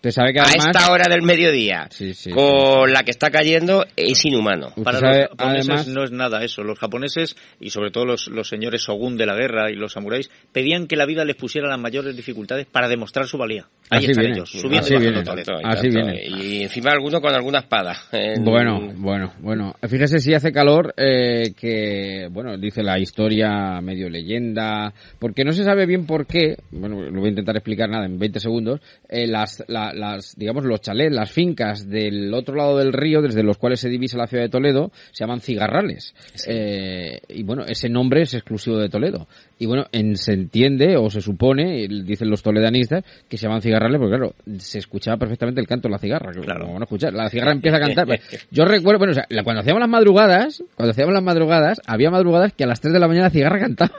[0.00, 3.84] Usted sabe que a esta hora del mediodía, Sí, sí, con la que está cayendo,
[3.96, 4.68] es inhumano.
[4.68, 6.62] Usted Para sabe, los japoneses además- no es nada eso.
[6.62, 10.30] Los japoneses, y sobre todo los, los señores shogun de la guerra y los samuráis,
[10.52, 13.66] pedían que la vida les pusiera las mayores dificultades para demostrar su valía.
[13.90, 14.36] Ahí Así están viene.
[14.38, 15.22] ellos, subiendo Así y viene.
[15.22, 16.06] Tanto, y Así tanto.
[16.12, 16.22] viene.
[16.46, 17.94] Y encima alguno con alguna espada.
[18.12, 19.74] En- Bueno, bueno, bueno.
[19.86, 25.62] Fíjese si hace calor eh, que, bueno, dice la historia medio leyenda, porque no se
[25.64, 29.26] sabe bien por qué, bueno, lo voy a intentar explicar nada en 20 segundos, eh,
[29.26, 29.62] las,
[29.94, 33.80] la- las, digamos, los chalés, las fincas del otro lado del río, desde los cuales
[33.80, 36.14] se divisa la ciudad de Toledo, se llaman cigarrales.
[36.46, 39.26] Eh, y bueno, ese nombre es exclusivo de Toledo.
[39.62, 43.98] Y bueno, en, se entiende o se supone, dicen los toledanistas, que se llaman cigarrales
[44.00, 46.32] porque claro, se escuchaba perfectamente el canto de la cigarra.
[46.32, 46.60] Claro.
[46.62, 48.06] Como van a escuchar, la cigarra empieza a cantar.
[48.50, 52.54] Yo recuerdo, bueno, o sea, cuando hacíamos las madrugadas, cuando hacíamos las madrugadas, había madrugadas
[52.54, 53.92] que a las 3 de la mañana la cigarra cantaba.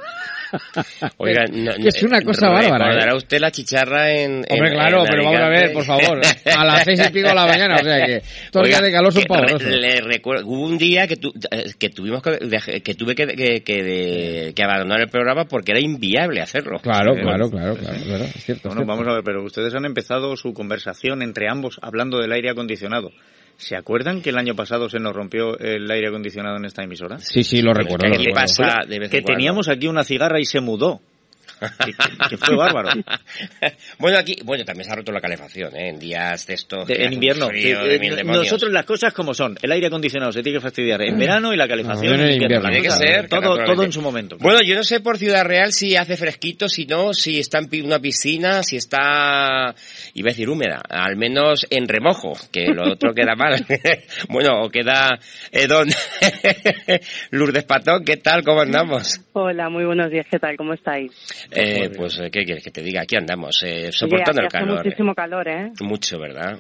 [1.18, 2.88] Oiga, no- es una cosa bárbara.
[2.88, 3.18] Recordará ¿eh?
[3.18, 4.44] usted la chicharra en.
[4.50, 6.22] Hombre, en- claro, en pero vamos a ver, por favor.
[6.58, 8.22] A las seis y pico de la mañana, o sea que
[8.56, 9.64] Oiga, de calor son pavorosos.
[9.64, 13.84] le recuerdo, hubo un día que, tu- eh, que tuvimos que, tuve que, que, que,
[13.84, 16.80] de- que abandonar el programa porque era inviable hacerlo.
[16.82, 18.70] Claro, Eh, claro, claro, claro, claro, es cierto.
[18.70, 18.86] es Bueno, cierto.
[18.86, 23.12] vamos a ver, pero ustedes han empezado su conversación entre ambos hablando del aire acondicionado.
[23.58, 27.20] ¿Se acuerdan que el año pasado se nos rompió el aire acondicionado en esta emisora?
[27.20, 28.06] Sí, sí, lo recuerdo.
[28.06, 28.48] ¿Qué lo le recuerdo.
[28.48, 31.00] pasa de vez en Que teníamos aquí una cigarra y se mudó.
[31.86, 31.94] Que,
[32.30, 32.90] que fue bárbaro.
[34.00, 35.90] bueno, aquí, bueno, también se ha roto la calefacción, ¿eh?
[35.90, 36.88] En días de estos.
[36.88, 37.48] De- en invierno.
[37.48, 39.58] frío Sí, de eh, nosotros las cosas como son.
[39.62, 42.70] El aire acondicionado se tiene que fastidiar en verano y la calefacción No, en invierno.
[42.70, 44.38] Tiene que ser, todo, todo en su momento.
[44.40, 47.68] Bueno, yo no sé por Ciudad Real si hace fresquito, si no, si está en
[47.70, 49.76] pi- una piscina, si está,
[50.14, 53.66] iba a decir húmeda, al menos en remojo, que lo otro queda mal.
[54.30, 55.20] bueno, o queda
[55.52, 55.90] Edón.
[57.32, 58.44] Lourdes Patón, ¿qué tal?
[58.44, 59.20] ¿Cómo andamos?
[59.34, 60.58] Hola, muy buenos días, ¿qué tal?
[60.58, 61.12] ¿Cómo estáis?
[61.52, 63.02] Eh, pues, eh, ¿qué quieres que te diga?
[63.02, 64.84] Aquí andamos, eh, soportando aquí el hace calor.
[64.84, 65.72] muchísimo calor, ¿eh?
[65.82, 66.58] Mucho, ¿verdad?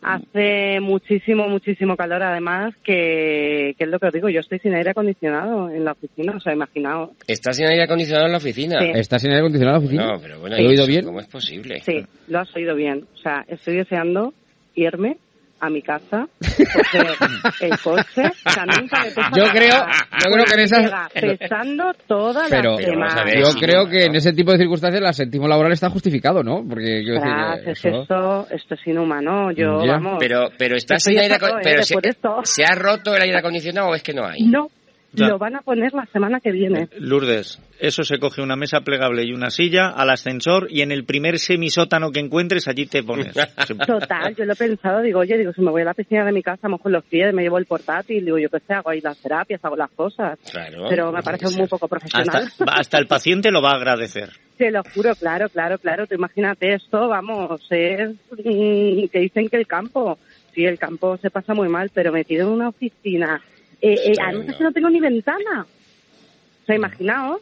[0.00, 4.72] Hace muchísimo, muchísimo calor, además, que, que es lo que os digo, yo estoy sin
[4.74, 7.10] aire acondicionado en la oficina, o sea, imaginaos.
[7.26, 8.78] ¿Estás sin aire acondicionado en la oficina?
[8.78, 8.92] Sí.
[8.94, 10.12] ¿Estás sin aire acondicionado en la oficina?
[10.12, 11.04] No, pero bueno, ¿He ¿y oído eso bien?
[11.04, 11.80] ¿Cómo es posible?
[11.80, 13.06] Sí, lo has oído bien.
[13.12, 14.32] O sea, estoy deseando
[14.76, 15.16] irme
[15.60, 17.06] a mi casa, coger
[17.60, 19.52] el coche, o sea, nunca me pesa Yo nada.
[19.52, 19.86] creo-
[20.18, 23.24] yo creo que en esas- pesando toda Pero la semana.
[23.40, 26.62] yo creo que en ese tipo de circunstancias el sentismo laboral está justificado, ¿no?
[26.68, 29.92] Porque quiero decir, Tras, eh, es que eso- esto, esto es inhumano, yo, Ya.
[29.92, 30.16] vamos...
[30.20, 31.62] Pero, pero estás Estoy sin aire enfadado, acon- ¿eh?
[31.64, 32.52] pero se.
[32.52, 34.42] ¿se ha roto el aire acondicionado o es que no hay?
[34.44, 34.68] No,
[35.12, 35.28] Ya.
[35.28, 36.88] lo van a poner la semana que viene.
[36.98, 41.04] Lourdes, eso se coge una mesa plegable y una silla al ascensor y en el
[41.04, 43.32] primer semisótano que encuentres allí te pones.
[43.86, 46.32] Total, yo lo he pensado, digo, oye, digo, si me voy a la piscina de
[46.32, 49.00] mi casa, mojo los pies, me llevo el portátil, digo, yo qué sé, hago ahí
[49.00, 50.38] las terapias, hago las cosas.
[50.50, 50.86] Claro.
[50.88, 52.44] Pero me parece muy poco profesional.
[52.44, 54.30] Hasta, hasta el paciente lo va a agradecer.
[54.58, 56.06] Te lo juro, claro, claro, claro.
[56.06, 60.18] Tú imagínate esto, vamos, es mm, que dicen que el campo,
[60.52, 63.40] sí, el campo se pasa muy mal, pero metido en una oficina.
[63.80, 65.66] Eh, eh, además es que no tengo ni ventana.
[66.62, 67.40] O sea, imaginaos.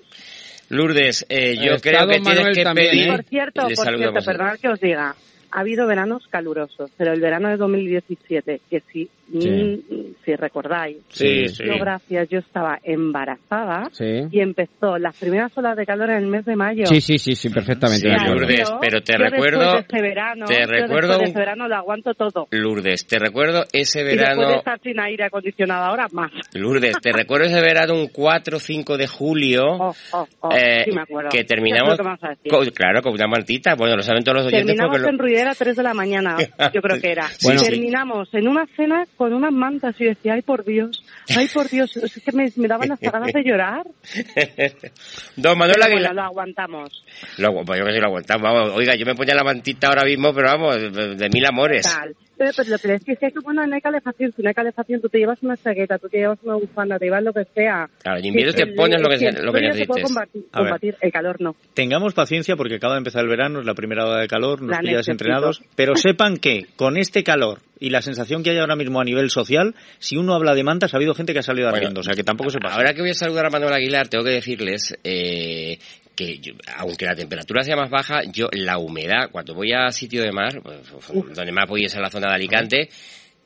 [0.68, 3.08] Lourdes, eh, yo creo que Manuel tienes que también, pedir...
[3.08, 3.12] ¿eh?
[3.12, 5.14] Por cierto, por cierto, perdonad que os diga,
[5.56, 9.08] ha habido veranos calurosos, pero el verano de 2017, que si,
[9.40, 9.50] Sí.
[9.90, 11.64] mm, si recordáis, Sí, sí.
[11.66, 14.28] yo gracias, yo estaba embarazada Sí.
[14.30, 16.84] y empezó las primeras olas de calor en el mes de mayo.
[16.86, 18.06] Sí, sí, sí, sí, perfectamente.
[18.08, 19.72] Lourdes, pero te Yo recuerdo...
[19.72, 22.46] De ese verano, te recuerdo de ese verano lo aguanto todo.
[22.50, 24.58] Lourdes, te recuerdo ese Y después de verano...
[24.58, 26.30] estar sin aire acondicionado ahora, más.
[26.54, 30.92] Lourdes, te recuerdo ese verano un 4 o 5 de julio Oh, oh, eh, sí
[30.92, 31.30] me acuerdo.
[31.30, 31.98] que ¿Qué terminamos
[32.42, 35.08] que claro con una mantita bueno lo saben todos los oyentes Terminamos porque lo-
[35.46, 36.36] en Ruidera a 3 de la mañana,
[36.74, 37.28] yo creo que era.
[37.42, 37.60] Bueno.
[37.62, 41.02] y terminamos en una cena con unas mantas y yo decía, ay por Dios,
[41.36, 43.86] ay por Dios, es que me, me daban hasta ganas de llorar.
[45.36, 47.04] Don Manuel Aguilar bueno, lo aguantamos.
[47.38, 48.52] Lo- pues yo que sí lo aguantaba.
[48.52, 51.82] Vamos, oiga, yo me ponía la mantita ahora mismo, pero vamos, de, de mil amores.
[51.84, 52.14] Tal.
[52.38, 54.48] Pero, pero lo que es que si hay que bueno, no hay calefacción, si no
[54.48, 57.32] hay calefacción, tú te llevas una chaqueta, tú te llevas una bufanda, te llevas lo
[57.32, 57.88] que sea.
[58.02, 60.02] Claro, en invierno Si te el- pones lo que, el lo que frío se puede
[60.02, 60.02] necesites.
[60.02, 61.56] combatir, combatir, el calor no.
[61.74, 64.70] Tengamos paciencia porque acaba de empezar el verano, es la primera hora de calor, nos
[64.72, 68.76] La pillas entrenados, pero sepan que con este calor y la sensación que hay ahora
[68.76, 71.66] mismo a nivel social, si uno habla de mantas, ha habido gente que ha salido
[71.68, 72.76] Bueno, ardiendo, o sea que tampoco se pasa.
[72.76, 75.78] Ahora que voy a saludar a Manuel Aguilar, tengo que decirles eh,
[76.16, 80.22] que yo- aunque la temperatura sea más baja, yo la humedad, cuando voy a sitio
[80.22, 80.90] de mar, pues,
[81.34, 82.88] donde más voy es en la zona de Alicante,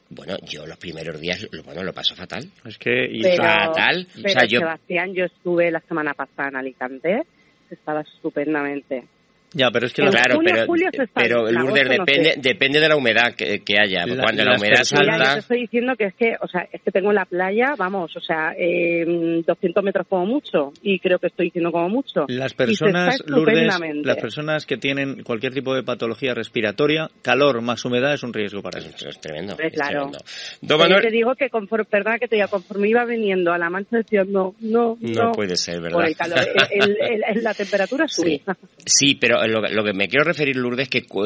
[0.08, 2.44] bueno, yo los primeros días, lo- bueno, lo paso fatal.
[2.64, 4.06] Es que y Pero, fatal.
[4.14, 7.22] pero o sea, yo Sebastián, yo estuve la semana pasada en Alicante,
[7.70, 9.04] estaba estupendamente.
[9.52, 11.84] Ya, pero es que En lo- Claro, junio, pero, julio se está, pero en Lourdes,
[11.84, 12.40] agosto no depende, sé.
[12.40, 14.06] depende de la humedad que, que haya.
[14.06, 16.68] La- Cuando la humedad personas- Mira, yo te estoy diciendo que es que, o sea,
[16.72, 21.18] es que tengo la playa, vamos, o sea, eh, 200 metros como mucho, y creo
[21.18, 22.24] que estoy diciendo como mucho.
[22.28, 23.74] Las personas, Lourdes,
[24.04, 28.62] las personas que tienen cualquier tipo de patología respiratoria, calor más humedad es un riesgo
[28.62, 28.94] para ellos.
[29.06, 29.52] Es tremendo.
[29.52, 30.10] Hombre, es claro.
[30.10, 30.78] tremendo.
[30.78, 33.68] Manuel, yo te digo que conforme, perdona que te diga, conforme iba viniendo a la
[33.70, 35.24] mancha decía, no, no, no.
[35.24, 36.08] no puede ser, Por ¿verdad?
[36.08, 36.38] el calor,
[36.70, 38.40] el- el- el- la temperatura sube.
[38.86, 41.24] Sí, pero lo, lo que me quiero referir, Lourdes, es que cu-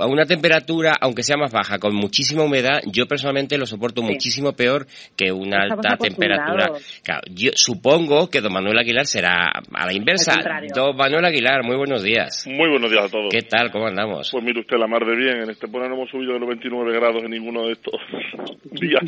[0.00, 4.52] a una temperatura, aunque sea más baja, con muchísima humedad, yo personalmente lo soporto muchísimo
[4.52, 4.86] peor
[5.16, 6.70] que una Estamos alta temperatura.
[7.02, 10.34] Claro, yo supongo que don Manuel Aguilar será a la inversa.
[10.74, 12.46] Don Manuel Aguilar, muy buenos días.
[12.46, 13.28] Muy buenos días a todos.
[13.30, 13.70] ¿Qué tal?
[13.70, 14.30] ¿Cómo andamos?
[14.30, 15.42] Pues mire usted la mar de bien.
[15.42, 17.94] En este no hemos subido de los 29 grados en ninguno de estos
[18.80, 19.02] días.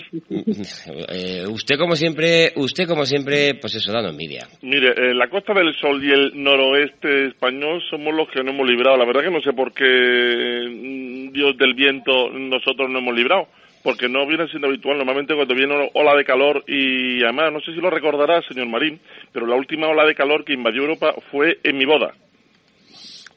[1.09, 4.47] Eh, usted como siempre, usted como siempre, pues eso, dando envidia.
[4.63, 8.67] Mire, eh, la Costa del Sol y el noroeste español somos los que no hemos
[8.67, 8.97] librado.
[8.97, 13.47] La verdad que no sé por qué mm, Dios del viento nosotros no hemos librado.
[13.85, 14.97] Porque no viene siendo habitual.
[14.97, 18.69] Normalmente cuando viene una ola de calor y además, no sé si lo recordará, señor
[18.69, 19.01] Marín,
[19.33, 22.13] pero la última ola de calor que invadió Europa fue en mi boda.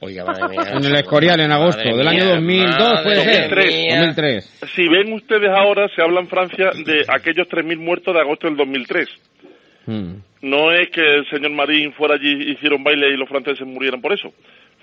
[0.02, 0.62] Oiga, madre mía.
[0.74, 3.74] En el Escorial, en agosto, Madre del año mía, 2002, madre puede ser.
[3.74, 3.98] mía.
[3.98, 4.60] 2003.
[4.76, 8.58] Si ven ustedes ahora, se habla en Francia de aquellos 3.000 muertos de agosto del
[8.58, 9.10] 2003.
[9.88, 10.14] Mm.
[10.44, 14.02] No es que el señor Marín fuera allí, hiciera un baile y los franceses murieran
[14.02, 14.32] por eso.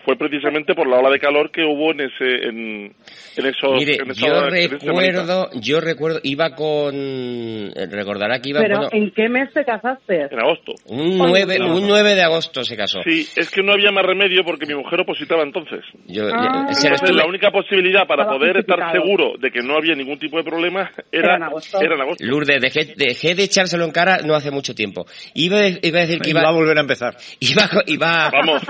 [0.05, 2.93] Fue precisamente por la ola de calor que hubo en ese, en,
[3.37, 8.51] en esos, Mire, en esa- yo en recuerdo, yo recuerdo, iba con, eh, recordará que
[8.51, 10.23] iba Pero, bueno, ¿en qué mes te casaste?
[10.31, 10.73] En agosto.
[10.87, 11.77] un 9, no.
[11.77, 13.01] un 9 de agosto se casó.
[13.05, 15.81] Sí, es que no había más remedio porque mi mujer opositaba entonces.
[16.07, 16.29] Yo, Ah.
[16.53, 19.95] lo Entonces, estuve- la única posibilidad para Estaba poder estar seguro de que no había
[19.95, 21.81] ningún tipo de problema era, Era en agosto.
[21.81, 22.25] era en agosto.
[22.25, 25.07] Lourdes, dejé, dejé de echárselo en cara no hace mucho tiempo.
[25.35, 27.17] Iba, a- iba a decir que iba, a volver a empezar.
[27.41, 28.63] iba, iba, Vamos.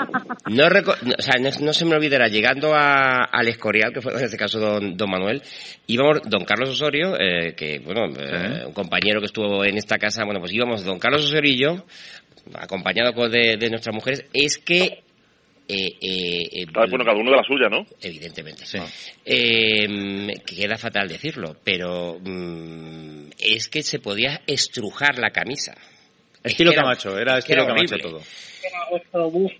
[0.51, 4.00] no, reco- no, o sea, no, no se me olvidará, llegando a, al Escorial, que
[4.00, 5.40] fue en este caso don, don Manuel,
[5.86, 10.24] íbamos, don Carlos Osorio, eh, que, bueno, eh, un compañero que estuvo en esta casa,
[10.24, 11.84] bueno, pues íbamos don Carlos Osorio y yo,
[12.54, 15.02] acompañado de, de nuestras mujeres, es que
[15.68, 17.86] eh, eh, eh, Bueno, cada uno de la suya, ¿no?
[18.00, 18.64] evidentemente.
[19.24, 25.72] Eh, que queda fatal decirlo, pero mm, es que se podía estrujar la camisa.
[26.42, 29.30] Es Estilo que era- Camacho, era estilo era Camacho todo.
[29.30, 29.52] Buf.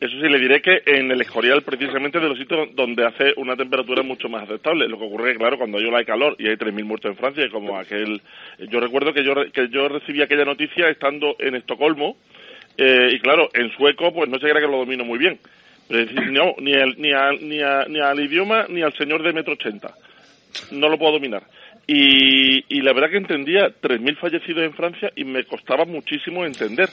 [0.00, 3.54] Eso sí, le diré que en el Escorial, precisamente de los sitios donde hace una
[3.54, 4.88] temperatura mucho más aceptable.
[4.88, 7.16] Lo que ocurre que, claro, cuando hay ola de calor y hay 3.000 muertos en
[7.18, 8.22] Francia, como aquel...
[8.70, 12.16] Yo recuerdo que yo, que yo recibí aquella noticia estando en Estocolmo,
[12.78, 15.38] eh, y claro, en sueco, pues no sé era que lo domino muy bien.
[15.86, 18.94] Pero es decir, no, ni, el- ni, al- ni, a- ni al idioma ni al
[18.94, 19.92] señor de metro ochenta.
[20.70, 21.42] No lo puedo dominar.
[21.86, 26.88] Y, y la verdad que entendía 3.000 fallecidos en Francia y me costaba muchísimo entender.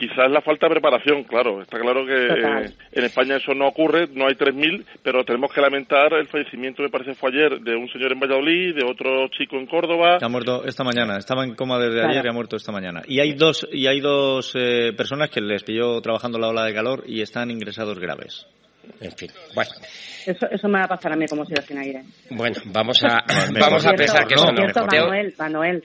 [0.00, 1.60] Quizás la falta de preparación, claro.
[1.60, 5.60] Está claro que eh, en España eso no ocurre, no hay 3.000, pero tenemos que
[5.60, 9.56] lamentar el fallecimiento, me parece fue ayer, de un señor en Valladolid, de otro chico
[9.56, 10.16] en Córdoba.
[10.22, 12.12] Ha muerto esta mañana, estaba en coma desde Claro.
[12.12, 13.02] ayer y ha muerto esta mañana.
[13.06, 16.72] Y hay dos, y hay dos eh, personas que les pilló trabajando la ola de
[16.72, 18.46] calor y están ingresados graves.
[19.00, 19.70] En fin, bueno.
[20.26, 22.02] Eso, eso me va a pasar a mí como si sin aire.
[22.30, 23.24] Bueno, vamos a,
[23.58, 24.56] vamos a pensar que eso no.
[24.56, 25.84] cierto, Manuel, Manuel,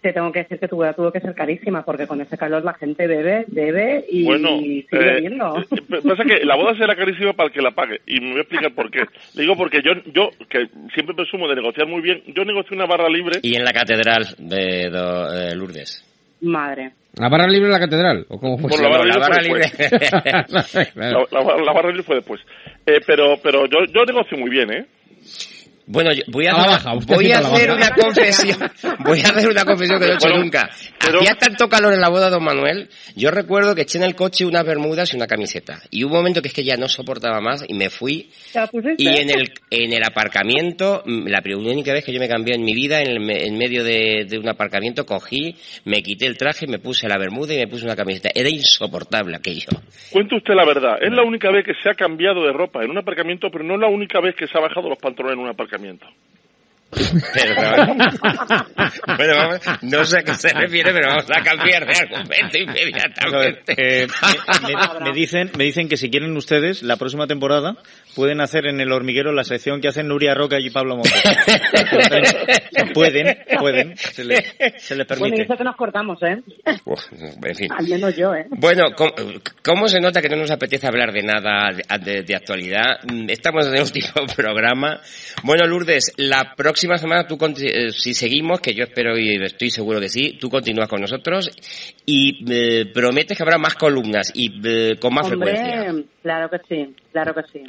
[0.00, 2.64] te tengo que decir que tu boda tuvo que ser carísima porque con ese calor
[2.64, 5.54] la gente bebe, bebe y Bueno, sigue eh, bebiendo.
[5.70, 8.38] P- Pasa que la boda será carísima para el que la pague y me voy
[8.38, 9.00] a explicar por qué.
[9.34, 12.86] Le digo porque yo, yo que siempre presumo de negociar muy bien, yo negocié una
[12.86, 13.38] barra libre.
[13.42, 16.02] Y en la catedral de Do- eh, Lourdes.
[16.46, 16.92] Madre.
[17.18, 18.26] ¿La barra libre de la catedral?
[18.28, 18.68] ¿O cómo fue?
[18.70, 20.90] Bueno, la barra la barra libre fue después.
[20.94, 21.26] Claro.
[21.30, 22.40] La, la- la barra libre fue después.
[22.86, 24.86] Eh, pero pero yo, yo negocio muy bien, ¿eh?
[25.88, 28.58] Bueno, yo voy a, baja, voy a hacer una confesión.
[29.04, 30.68] Voy a hacer una confesión que no he hecho Bueno, nunca.
[31.20, 34.16] Hacía tanto calor en la boda de Don Manuel, yo recuerdo que eché en el
[34.16, 35.80] coche unas bermudas y una camiseta.
[35.90, 38.30] Y hubo un momento que es que ya no soportaba más y me fui.
[38.98, 42.54] Y en el, en el aparcamiento, mm, la primera única vez que yo me cambié
[42.56, 46.26] en mi vida, en, el me- en medio de, de un aparcamiento, cogí, me quité
[46.26, 48.30] el traje, me puse la bermuda y me puse una camiseta.
[48.34, 49.68] Era insoportable aquello.
[50.10, 50.96] Cuente usted la verdad.
[51.00, 53.74] Es la única vez que se ha cambiado de ropa en un aparcamiento, pero no
[53.74, 56.06] es la única vez que se ha bajado los pantalones en un aparcamiento acercamiento.
[56.90, 57.98] Perdón.
[59.18, 63.74] bueno, vamos, no sé a qué se refiere, pero vamos a cambiar de argumento inmediatamente.
[63.76, 64.06] Eh,
[64.62, 67.76] me, me- me dicen, me dicen que si quieren ustedes, la próxima temporada,
[68.14, 71.12] pueden hacer en el hormiguero la sección que hacen Nuria Roca y Pablo Montes.
[72.94, 75.42] pueden, pueden, se les, se les Bueno, y permite.
[75.42, 76.40] eso que nos cortamos, ¿eh?
[76.84, 77.68] Uf, en fin.
[77.76, 78.46] Al menos yo, ¿eh?
[78.50, 79.12] Bueno, ¿cómo,
[79.62, 83.00] cómo se nota que no nos apetece hablar de nada de, de- de actualidad?
[83.28, 85.00] Estamos en el último programa.
[85.42, 90.00] Bueno, Lourdes, la próxima semana tú, eh, si seguimos, que yo espero y estoy seguro
[90.00, 91.50] que sí, tú continúas con nosotros
[92.04, 95.92] y eh, prometes que habrá más columnas y eh, con más frecuencia.
[96.22, 97.64] Claro que sí, claro que sí.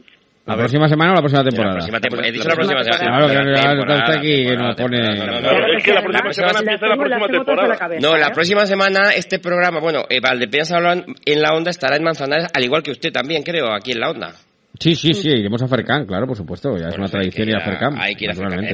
[0.45, 1.73] ¿La próxima semana o la próxima temporada?
[1.75, 2.99] próxima tempo- he dicho la próxima semana.
[3.03, 5.17] Claro, que La ahora temporada, está aquí que nos temporada, pone...
[5.17, 5.41] temporada.
[5.41, 7.89] No, no, no, es que la próxima semana empieza la próxima temporada.
[7.99, 8.19] No, ¿eh?
[8.19, 12.63] la próxima semana este programa, bueno, eh, Valdepeñas en la onda estará en Manzanares, al
[12.63, 14.35] igual que usted también, creo, aquí en la onda.
[14.79, 16.77] Sí, sí, sí, iremos a Fercán, claro, por supuesto.
[16.77, 17.95] Ya es una tradición ir a Fercán.
[17.99, 18.65] Hay que ir a Fercán.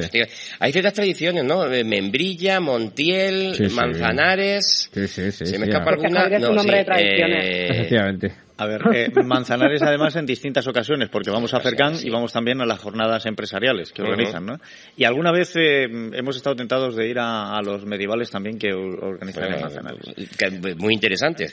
[0.60, 1.70] Hay ciertas tradiciones, ¿no?
[1.72, 3.74] Eh, Membrilla, Montiel, Sí, sí.
[3.74, 4.90] Manzanares.
[4.92, 5.46] Sí, sí, sí.
[5.46, 6.26] ¿Se me sí, escapa alguna?
[6.26, 7.44] Un No, hombre sí, de tradiciones.
[7.44, 8.32] eh, Efectivamente.
[8.56, 12.60] A ver, eh, Manzanares además en distintas ocasiones, porque vamos a Cercán y vamos también
[12.60, 14.58] a las jornadas empresariales que organizan, ¿no?
[14.96, 18.72] Y alguna vez eh, hemos estado tentados de ir a, a los medievales también que
[18.72, 20.14] or- organizan en bueno, Manzanares.
[20.38, 21.52] que- muy interesantes.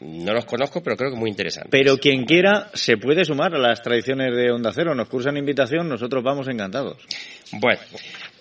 [0.00, 1.70] no los conozco, pero creo que muy interesantes.
[1.70, 4.94] Pero quien quiera se puede sumar a las tradiciones de Onda Cero.
[4.94, 6.98] Nos cursan invitación, nosotros vamos encantados.
[7.52, 7.80] Bueno,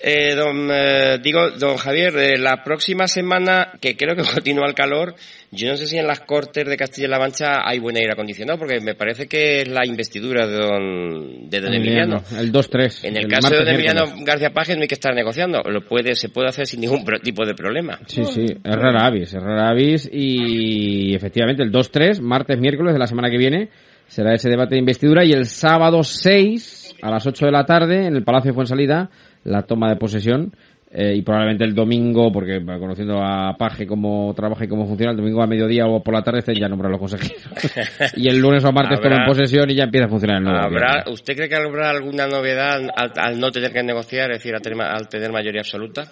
[0.04, 4.74] eh, don, eh, digo, don Javier, eh, la próxima semana, que creo que continúa el
[4.74, 5.14] calor,
[5.52, 8.80] yo no sé si en las Cortes de Castilla-La Mancha hay buen aire acondicionado, porque
[8.80, 12.24] me parece que es la investidura de don, de don Emiliano.
[12.36, 13.04] El 2-3.
[13.04, 14.06] En el, el caso de don Emiliano.
[14.26, 17.45] García Pajes no hay que estar negociando, lo puede, se puede hacer sin ningún tipo
[17.45, 17.99] de problema.
[18.08, 22.99] Sí, sí, es rara avis, es rara avis y efectivamente el 2-3, martes, miércoles de
[22.99, 23.70] la semana que viene,
[24.08, 28.08] será ese debate de investidura y el sábado 6 a las 8 de la tarde
[28.08, 29.10] en el Palacio de Fuensalida
[29.43, 30.54] la toma de posesión
[30.93, 35.18] eh, y probablemente el domingo, porque conociendo a Paje cómo trabaja y cómo funciona, el
[35.18, 38.14] domingo a mediodía o por la tarde ya nombrados los consejeros.
[38.18, 41.06] y el lunes o martes toman posesión y ya empieza a funcionar el nuevo ¿Habrá.
[41.10, 44.62] ¿Usted cree que habrá alguna novedad al, al no tener que negociar, es decir, al
[44.62, 46.12] tener, al tener mayoría absoluta?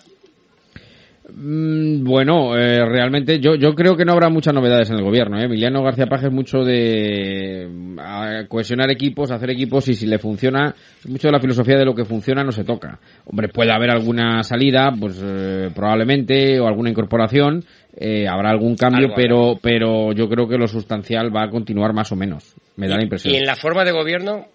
[1.35, 5.39] Mm, Bueno, eh, realmente yo, yo creo que no habrá muchas novedades en el gobierno.
[5.39, 5.45] ¿eh?
[5.45, 10.17] Emiliano García Paje es mucho de mm, a- cohesionar equipos, hacer equipos y si le
[10.19, 10.73] funciona,
[11.07, 12.99] mucho de la filosofía de lo que funciona no se toca.
[13.25, 17.63] Hombre, puede haber alguna salida, pues eh, probablemente, o alguna incorporación,
[17.95, 21.93] eh, habrá algún cambio, Algo pero, pero yo creo que lo sustancial va a continuar
[21.93, 22.55] más o menos.
[22.75, 23.33] Me da la impresión.
[23.33, 24.45] ¿Y en la forma de gobierno?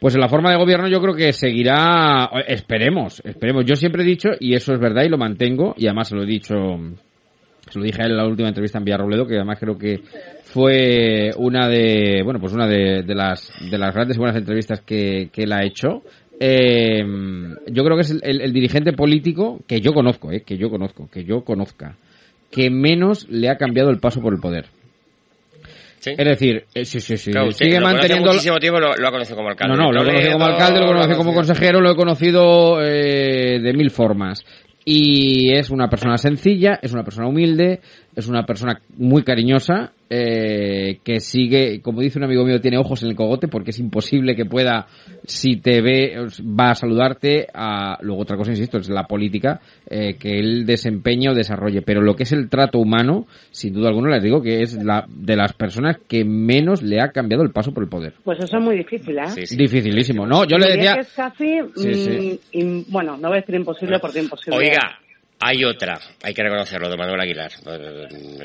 [0.00, 3.64] Pues en la forma de gobierno yo creo que seguirá, esperemos, esperemos.
[3.64, 6.22] Yo siempre he dicho, y eso es verdad y lo mantengo, y además se lo
[6.22, 6.54] he dicho,
[7.68, 10.00] se lo dije a él en la última entrevista en Villarrobledo, que además creo que
[10.44, 15.30] fue una de, bueno, pues una de, las, de las grandes y buenas entrevistas que,
[15.32, 16.02] que él ha hecho.
[16.38, 17.02] Eh,
[17.66, 21.08] yo creo que es el- el dirigente político que yo conozco, eh, que yo conozco,
[21.10, 21.96] que yo conozca,
[22.52, 24.66] que menos le ha cambiado el paso por el poder.
[25.98, 26.10] ¿Sí?
[26.16, 29.08] Es decir, eh, sí, sí, sí, Claro, usted sigue lo manteniendo muchísimo tiempo, lo, lo
[29.08, 29.76] ha conocido como alcalde.
[29.76, 32.82] no, no, lo he conocido como alcalde, lo he conocido como consejero, lo he conocido
[32.82, 34.44] eh, de mil formas.
[34.84, 37.80] Y es una persona sencilla, es una persona humilde,
[38.18, 43.04] es una persona muy cariñosa, eh, que sigue, como dice un amigo mío, tiene ojos
[43.04, 44.88] en el cogote porque es imposible que pueda,
[45.22, 47.46] si te ve, va a saludarte.
[47.54, 51.82] A, luego otra cosa, insisto, es la política eh, que él desempeña o desarrolle.
[51.82, 55.06] Pero lo que es el trato humano, sin duda alguna, les digo que es la
[55.08, 58.14] de las personas que menos le ha cambiado el paso por el poder.
[58.24, 59.44] Pues eso es muy difícil, ¿eh?
[59.56, 60.26] Dificilísimo.
[60.26, 60.94] No, yo le Diría decía...
[60.96, 62.64] que es casi, Sí, sí.
[62.64, 64.58] mm, bueno, no voy a decir imposible porque imposible.
[64.58, 64.98] Oiga,
[65.40, 67.50] hay otra, hay que reconocerlo, de Manuel Aguilar.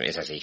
[0.03, 0.39] Es así.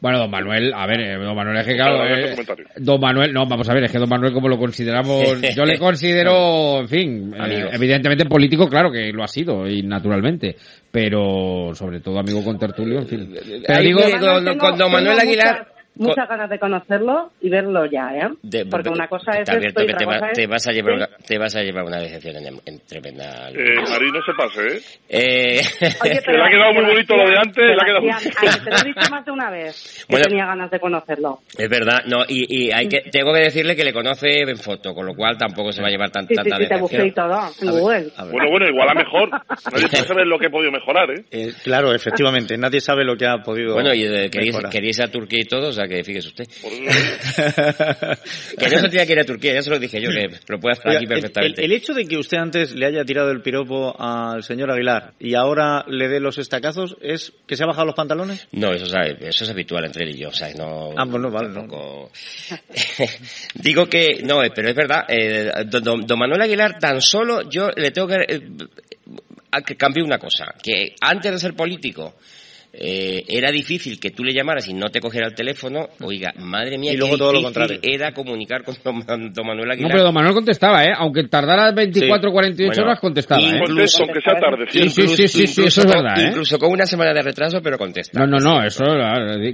[0.00, 2.36] Bueno, don Manuel, a ver, eh, don Manuel es que claro, eh,
[2.76, 5.78] don Manuel, no, vamos a ver, es que don Manuel como lo consideramos, yo le
[5.78, 10.56] considero, en fin, eh, evidentemente político, claro que lo ha sido, y naturalmente,
[10.90, 13.34] pero sobre todo amigo con tertulio, en fin.
[13.66, 15.66] Pero digo, con- Tengo- con don Manuel Aguilar-
[15.96, 18.28] Muchas, ganas de conocerlo y verlo ya, ¿eh?
[18.42, 20.38] De- Porque una cosa es esto y que te, otra va- cosa es...
[20.38, 20.96] te vas a llevar Sí.
[20.96, 23.48] una, te vas a llevar una decepción en, en tremenda.
[23.50, 24.80] Eh, no se pase, ¿eh?
[25.08, 25.60] Eh,
[26.02, 28.76] Oye, Que le ha quedado muy bonito lo de antes, le ha quedado te lo
[28.76, 30.24] he dicho más de una vez, que Bueno.
[30.28, 31.38] tenía ganas de conocerlo.
[31.56, 34.94] es verdad, no, y, y hay que, tengo que decirle que le conoce en foto,
[34.94, 37.06] con lo cual tampoco se va a llevar tan, Sí, sí, tanta sí, te busqué
[37.06, 38.06] y todo en Google.
[38.30, 39.30] Bueno, bueno, igual a mejor.
[39.30, 41.24] Nadie saber lo que he podido mejorar, ¿eh?
[41.30, 43.74] Eh, claro, efectivamente, nadie sabe lo que ha podido.
[43.74, 46.48] Bueno, y eh, queréis, queréis ir a Turquía y todo, o sea que fíjese usted.
[48.58, 50.60] que no se tenía que ir a Turquía, ya se lo dije yo, que lo
[50.60, 51.64] puede hacer Oiga, aquí el- perfectamente.
[51.64, 55.14] El, el hecho de que usted antes le haya tirado el piropo al señor Aguilar
[55.18, 58.46] y ahora le dé los estacazos es que se ha bajado los pantalones.
[58.52, 60.90] No, eso, es- eso es habitual entre él y yo, o sea, no...
[60.96, 61.54] Ah, vale, no.
[61.54, 62.10] tampoco-
[63.54, 67.48] Digo que, no, eh, pero es verdad, eh, don, don- don Manuel Aguilar, tan solo
[67.48, 68.16] yo le tengo que...
[68.28, 68.40] eh,
[69.78, 72.16] cambie una cosa, que antes de ser político
[72.76, 76.76] eh, era difícil que tú le llamaras y no te cogiera el teléfono, oiga, madre
[76.78, 77.78] mía, Y qué luego todo lo contrario.
[77.82, 79.90] era comunicar con don, don Manuel no, Aguilar.
[79.92, 80.92] pero don Manuel contestaba, ¿eh?
[80.96, 83.60] Aunque tardara 24 o 48 Bueno, horas, contestaba, ¿eh?
[83.64, 84.66] Contesto, aunque sea tarde.
[84.70, 86.28] Sí, sí, sí, sí, sí, Incluso eso es con- verdad, ¿eh?
[86.30, 88.18] Incluso con una semana de retraso, pero contesta.
[88.20, 88.84] No, no, no, eso,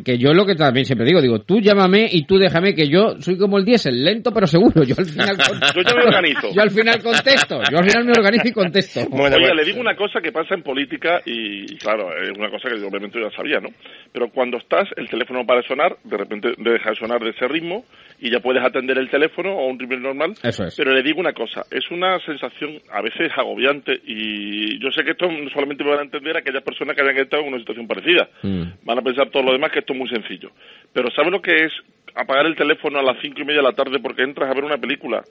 [0.05, 3.17] que yo lo que también siempre digo, digo, tú llámame y tú déjame que yo
[3.21, 5.75] soy como el diésel, lento pero seguro, yo al final contesto.
[5.75, 6.49] Yo ya me organizo.
[6.55, 9.01] Yo al final contesto, yo al final me organizo y contesto.
[9.11, 12.81] Oiga, le digo una cosa que pasa en política y, claro, es una cosa que
[12.81, 12.89] yo
[13.19, 13.69] ya sabía, ¿no?
[14.13, 17.47] Pero cuando estás, el teléfono para de sonar, de repente deja de sonar de ese
[17.49, 17.85] ritmo
[18.21, 20.35] y ya puedes atender el teléfono o un ritmo normal.
[20.43, 20.77] Eso es.
[20.77, 25.13] Pero le digo una cosa, es una sensación a veces agobiante y yo sé que
[25.13, 27.87] esto no solamente me van a entender aquellas personas que hayan estado en una situación
[27.87, 28.29] parecida.
[28.43, 28.63] Mm.
[28.85, 30.51] Van a pensar todo lo demás que esto es muy sencillo.
[30.93, 31.73] Pero ¿sabe lo que es
[32.15, 34.65] apagar el teléfono a las cinco y media de la tarde porque entras a ver
[34.65, 35.23] una película?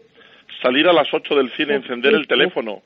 [0.63, 2.81] Salir a las ocho del cine, encender el teléfono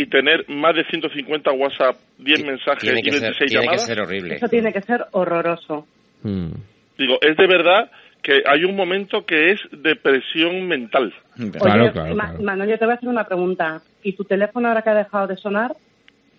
[0.00, 3.66] y tener más de 150 WhatsApp, 10 mensajes Tiene y que, ser, 26 tiene que
[3.66, 3.86] llamadas.
[3.86, 4.34] ser horrible.
[4.36, 5.86] Eso tiene que ser horroroso.
[6.22, 6.50] Mm.
[6.96, 7.90] Digo, es de verdad
[8.22, 11.12] que hay un momento que es depresión mental.
[11.60, 13.80] Oye, Ma- Manuel, yo te voy a hacer una pregunta.
[14.04, 15.72] ¿Y tu teléfono ahora que ha dejado de sonar,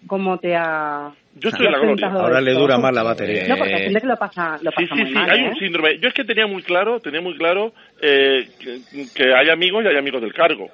[0.07, 1.11] cómo te ha...
[1.35, 2.07] Yo estoy en la gloria.
[2.07, 3.45] Ahora le dura más la batería.
[3.47, 5.49] No, porque hay que lo pasa, lo Sí, pasa sí, muy sí, mal, hay ¿eh?
[5.49, 5.99] un síndrome.
[5.99, 8.79] Yo es que tenía muy claro, tenía muy claro eh, que,
[9.13, 10.69] que hay amigos y hay amigos del cargo.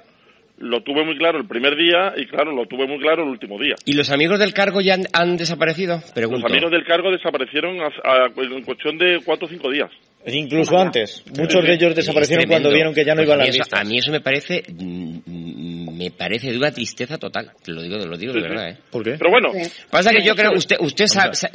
[0.58, 3.58] Lo tuve muy claro el primer día y claro, lo tuve muy claro el último
[3.60, 3.74] día.
[3.84, 6.00] ¿Y los amigos del cargo ya han, han desaparecido?
[6.14, 6.42] Pregunto.
[6.48, 9.90] Los amigos del cargo desaparecieron a- a- en cuestión de cuatro o cinco días.
[10.26, 11.22] Incluso antes.
[11.38, 13.80] Muchos de ellos desaparecieron cuando vieron que ya no Pues iban a las eso- listas.
[13.80, 17.52] A mí eso me parece, mm, me parece de una tristeza total.
[17.62, 18.76] Te lo digo, lo digo de Sí, verdad, ¿eh?
[18.90, 19.12] ¿Por qué?
[19.18, 19.50] Pero bueno,
[19.90, 21.04] Pasa que yo creo, usted, usted,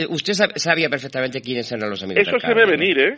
[0.10, 2.60] usted sab- sabía perfectamente quiénes eran los amigos eso del se cargo.
[2.60, 2.72] ve ¿no?
[2.72, 3.18] venir, ¿eh?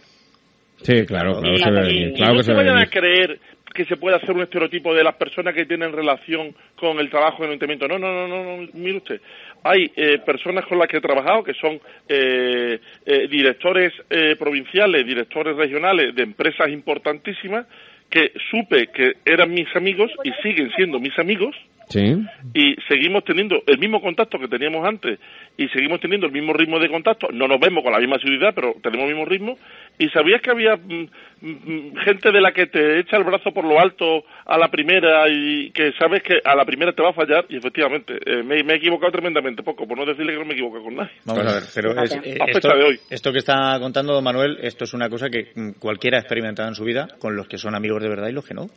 [0.84, 3.40] Sí, claro, claro, se ve claro que se se ve vayan a creer
[3.74, 7.38] que se puede hacer un estereotipo de las personas que tienen relación con el trabajo
[7.40, 7.88] en el ayuntamiento.
[7.88, 9.22] No, no, no, no, no, mire usted.
[9.64, 15.06] Hay eh, personas con las que he trabajado que son eh, eh, directores eh, provinciales,
[15.06, 17.66] directores regionales de empresas importantísimas
[18.10, 21.56] que supe que eran mis amigos y siguen siendo mis amigos
[21.90, 22.16] Sí.
[22.54, 25.20] y seguimos teniendo el mismo contacto que teníamos antes
[25.58, 27.28] y seguimos teniendo el mismo ritmo de contacto.
[27.32, 29.58] No nos vemos con la misma ciudad, pero tenemos el mismo ritmo.
[30.00, 31.08] ¿Y sabías que había mm,
[31.42, 35.28] mm, gente de la que te echa el brazo por lo alto a la primera
[35.30, 37.46] y que sabes que a la primera te va a fallar?
[37.50, 40.54] Y efectivamente, eh, me, me he equivocado tremendamente poco, por no decirle que no me
[40.54, 41.12] equivoco con nadie.
[41.26, 43.00] Vamos a ver, pero es- eh, A esto, de hoy.
[43.10, 46.68] esto que está contando don Manuel, esto es una cosa que mm, cualquiera ha experimentado
[46.70, 48.68] en su vida con los que son amigos de verdad y los que no.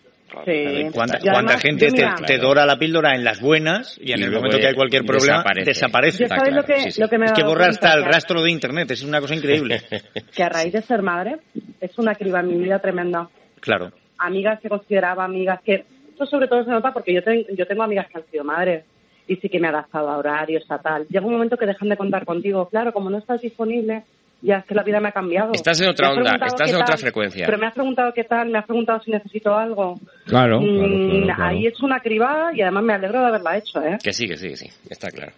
[0.45, 0.89] Sí.
[0.93, 1.89] ¿Cuánta, Y cuánta además, gente
[2.27, 5.05] te dora la píldora en las buenas y en Y el momento que hay cualquier
[5.05, 5.71] problema desaparece.
[5.71, 6.23] desaparece?
[6.25, 8.91] Yo sabes lo que, lo que me Es que borra hasta el rastro de internet,
[8.91, 9.83] es una cosa increíble.
[10.35, 11.37] que a raíz de ser madre
[11.81, 13.29] es una criba en mi vida tremenda.
[13.61, 13.93] Claro.
[14.19, 15.85] Amigas que consideraba amigas que...
[16.11, 18.85] Esto sobre todo se nota porque yo, ten- yo tengo amigas que han sido madres
[19.29, 21.07] y sí que me he adaptado a horarios, a tal.
[21.09, 22.69] Llega un momento que dejan de contar contigo.
[22.71, 24.05] Claro, como no estás disponible,
[24.43, 25.53] ya es que la vida me ha cambiado.
[25.53, 27.47] Estás en otra onda, estás en otra tal, frecuencia.
[27.47, 29.99] Pero me has preguntado qué tal, me has preguntado si necesito algo.
[30.27, 31.45] Claro, Mm, claro, claro, claro.
[31.45, 33.99] Ahí he hecho una cribada y además me alegro de haberla hecho, ¿eh?
[34.03, 35.33] Que sí, que sí, que sí, está claro.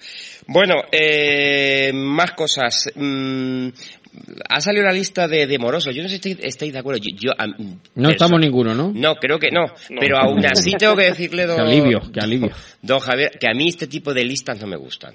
[0.47, 2.91] Bueno, eh, más cosas.
[2.95, 3.69] Mm,
[4.49, 5.95] ha salido la lista de, de morosos.
[5.95, 7.01] Yo no sé si estoy- estáis de acuerdo.
[7.03, 7.33] Yo,
[7.95, 8.91] No estamos ninguno, ¿no?
[8.95, 9.67] No, creo que no.
[10.01, 12.51] Pero aún así tengo que decirle, don, Qué alivio, qué alivio.
[12.83, 15.15] don Javier, que a mí este tipo de listas no me gustan.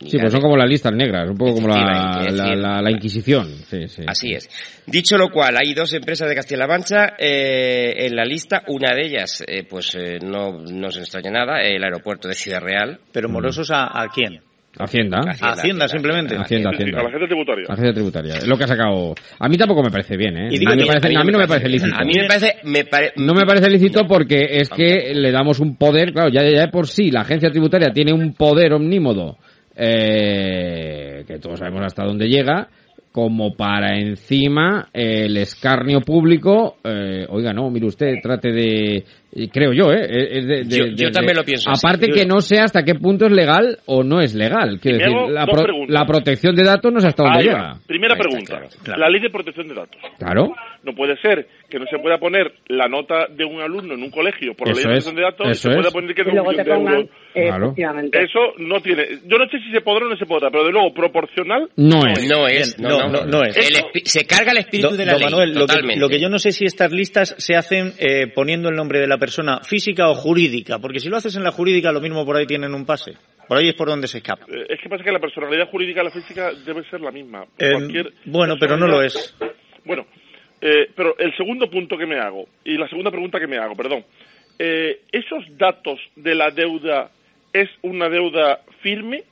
[0.00, 3.46] Sí, pues son como las listas negras, un poco como la, la, la- la Inquisición.
[3.46, 4.02] Sí, sí.
[4.06, 4.48] Así es.
[4.86, 8.62] Dicho lo cual, hay dos empresas de Castilla-La Mancha eh, en la lista.
[8.66, 12.60] Una de ellas, eh, pues eh, no, no se extraña nada, el aeropuerto de Ciudad
[12.60, 12.98] Real.
[13.12, 14.40] Pero morosos a, a quién?
[14.76, 15.20] Hacienda.
[15.40, 16.34] Hacienda, simplemente.
[16.36, 17.00] Hacienda, Sí, sí, Hacienda.
[17.00, 17.64] a la gente tributaria.
[17.68, 18.34] Agencia tributaria.
[18.34, 19.14] Es lo que ha sacado.
[19.38, 20.46] A mí tampoco me parece bien, ¿eh?
[20.48, 21.94] A, mí que- me parece- a mí a mí no me me parece lícito.
[21.96, 25.60] A mí me parece, me pare- No me parece lícito porque es que le damos
[25.60, 29.38] un poder, claro, ya, ya de por sí la agencia tributaria tiene un poder omnímodo
[29.76, 32.68] eh, que todos sabemos hasta dónde llega,
[33.12, 39.04] como para encima el escarnio público, eh, oiga, no, mire usted, trate de,
[39.52, 40.06] creo yo, ¿eh?
[40.38, 41.70] es de- de- Yo- de- yo de- también lo pienso.
[41.70, 45.00] Aparte que no sé hasta qué punto es legal o no es legal, quiero Y
[45.00, 47.74] decir, la, pro- la protección de datos no sé hasta dónde llega.
[47.86, 48.60] Primera Ahí pregunta.
[48.84, 50.00] claro, La ley de protección de datos.
[50.18, 50.52] Claro.
[50.84, 54.10] No puede ser que no se pueda poner la nota de un alumno en un
[54.10, 55.94] colegio por la ley de es, protección de datos y eso se pueda es.
[55.94, 57.10] poner que es Y de un luego te millón de pongan, euros.
[57.34, 57.74] eh, Claro.
[58.12, 59.04] Eso no tiene.
[59.26, 61.68] Yo no sé si se podrá o no se podrá, pero de luego proporcional.
[61.76, 62.28] No es.
[62.28, 63.56] No es, no, no, no, no, no es.
[63.56, 65.30] El espi- se carga el espíritu Do- de la don ley.
[65.30, 68.68] Manuel, lo que, lo que yo no sé si estas listas se hacen eh, poniendo
[68.68, 71.90] el nombre de la persona física o jurídica, porque si lo haces en la jurídica,
[71.92, 73.12] lo mismo por ahí tienen un pase.
[73.48, 74.44] Por ahí es por donde se escapa.
[74.48, 77.44] Eh, Es que pasa que la personalidad jurídica y la física debe ser la misma.
[77.58, 77.72] Eh,
[78.26, 79.34] bueno, pero no lo personalidad-
[79.84, 80.06] Bueno,
[80.60, 83.74] eh, pero el segundo punto que me hago, y la segunda pregunta que me hago,
[83.74, 84.04] perdón.
[84.58, 87.10] Eh, ¿Esos datos de la deuda
[87.52, 89.24] es una deuda firme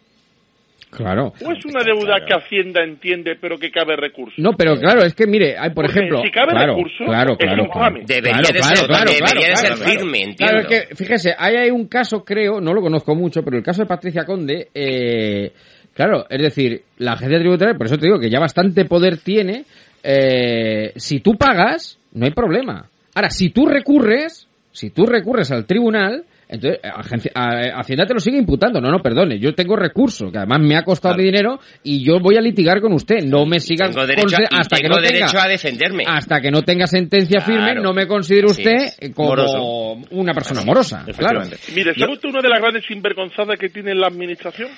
[0.94, 1.32] Claro.
[1.44, 4.34] o es una deuda que Hacienda entiende pero que cabe recurso?
[4.36, 7.32] No, pero claro, es que mire, hay por Porque ejemplo, si cabe claro, recurso, claro,
[7.32, 8.04] es claro, infame.
[8.04, 8.06] claro.
[8.06, 10.30] Debería Claro, de claro, ser, claro, debería claro, de ser claro, firme, claro.
[10.30, 10.36] entiendo.
[10.36, 13.62] Claro, es que fíjese, ahí hay un caso, creo, no lo conozco mucho, pero el
[13.62, 15.52] caso de Patricia Conde, eh,
[15.94, 19.64] claro, es decir, la agencia tributaria, por eso te digo que ya bastante poder tiene,
[20.02, 22.86] eh, si tú pagas, no hay problema.
[23.14, 28.14] Ahora, si tú recurres, si tú recurres al tribunal, entonces eh, agencia- a- Hacienda te
[28.14, 28.80] lo sigue imputando.
[28.80, 32.20] No, no, perdone, yo tengo recurso, que además me ha costado mi dinero y yo
[32.20, 33.24] voy a litigar con usted.
[33.24, 36.04] No me siga Tengo derecho, a, hasta que tengo no derecho tenga a defenderme.
[36.06, 37.82] hasta que no tenga sentencia firme, Claro.
[37.82, 39.62] no me considere Así usted como Moroso.
[40.10, 41.04] una persona morosa.
[41.16, 41.42] Claro.
[41.74, 44.68] Mire, ¿sabe usted una de las grandes sinvergonzadas que tiene la administración?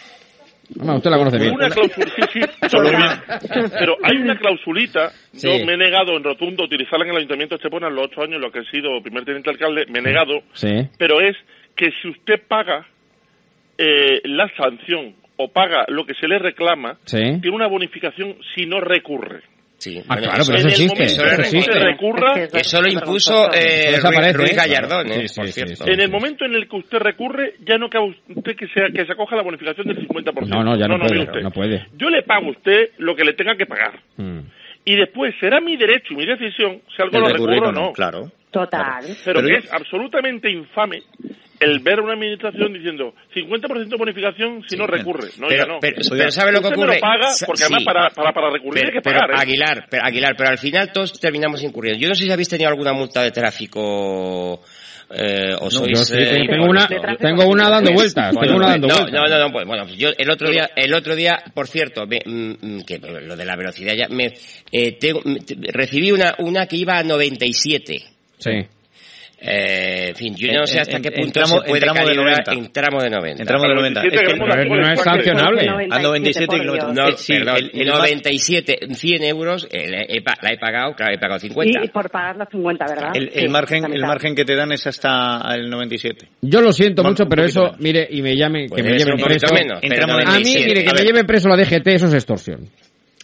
[0.66, 1.52] Usted la conoce bien.
[1.54, 3.22] Una cláusula, sí, sí, solo una.
[3.78, 5.46] Pero hay una clausulita, Sí.
[5.46, 8.06] yo me he negado en rotundo a utilizarla en el Ayuntamiento de Estepona en los
[8.06, 10.70] ocho años, en los que he sido primer teniente alcalde, me he negado, Sí.
[10.96, 11.36] pero es
[11.76, 12.86] que si usted paga
[13.78, 17.18] eh, la sanción o paga lo que se le reclama, Sí.
[17.40, 19.42] tiene una bonificación si no recurre.
[19.78, 20.94] Sí, Ah, bueno, claro, pero en eso el existe.
[20.94, 21.78] momento Eso existe.
[21.80, 24.56] recurra, Es que Eso lo impuso eh, Ruiz, desaparece, Ruiz.
[24.56, 25.84] Gallardón, Sí, eh, sí, por sí, cierto.
[25.84, 25.90] sí.
[25.90, 29.04] en el momento en el que usted recurre, ya no cabe usted que, sea, que
[29.04, 30.46] se acoja la bonificación del 50%.
[30.56, 31.24] No, no, ya no, puede.
[31.24, 31.40] usted.
[31.42, 31.86] No puede.
[31.98, 33.98] Yo le pago a usted lo que le tenga que pagar.
[34.16, 34.38] Mm.
[34.86, 37.72] Y después será mi derecho y mi decisión si algo El lo recurro o o
[37.72, 37.80] no.
[37.86, 38.30] no, claro.
[38.52, 39.02] Total.
[39.24, 41.02] Pero, Pero que yo- es absolutamente infame
[41.60, 45.28] el ver a una administración diciendo 50% bonificación si no recurre.
[45.38, 45.78] No, Pero- ya no.
[45.80, 46.94] pero- pero ¿sabe lo que ocurre?
[46.96, 47.64] lo paga porque sí.
[47.64, 49.30] además para, para, para recurrir Pero, hay que pero, pagar.
[49.30, 49.42] ¿eh?
[49.42, 52.00] Aguilar, pero, Aguilar, pero al final todos terminamos incurriendo.
[52.00, 54.60] Yo no sé si habéis tenido alguna multa de tráfico
[55.10, 55.98] eh, o sois...
[56.06, 56.88] sí, eh, tengo una,
[57.18, 58.34] tengo una dando vueltas.
[58.34, 59.12] Bueno, Tengo una dando no, vueltas.
[59.20, 62.06] no, no, no, pues, bueno, pues yo el otro día, el otro día, por cierto,
[62.06, 64.32] me- mm, que lo de la velocidad ya me
[64.72, 65.20] eh, tengo-
[65.72, 67.96] recibí una una que iba a 97.
[68.38, 68.50] Sí.
[69.46, 72.00] Eh, en fin, yo no sé hasta en- qué punto tramo- se puede en tramo
[72.00, 72.52] de calibrar 90.
[72.52, 73.42] en tramo de 90.
[73.42, 74.00] En tramo de 90.
[74.00, 75.68] Es que Pero no es sancionable.
[75.90, 76.94] a 97 por kilómetros.
[76.94, 80.58] No, Eh, sí, perdón, el- el más- 97, 100 euros, eh, la he, la he
[80.58, 81.80] pagado, claro, he pagado 50.
[81.82, 83.10] Y, y por pagar las 50, ¿verdad?
[83.14, 86.26] El, Sí, el margen, la el margen que te dan es hasta el 97.
[86.40, 87.80] Yo lo siento Bueno, mucho, pero eso, menos.
[87.80, 89.54] mire, y me llame, Pues que me lleven preso.
[89.54, 90.66] menos, En pero tramo de A mí, 97.
[90.68, 91.06] mire, que A me ver.
[91.06, 92.68] lleve preso la DGT, eso es extorsión.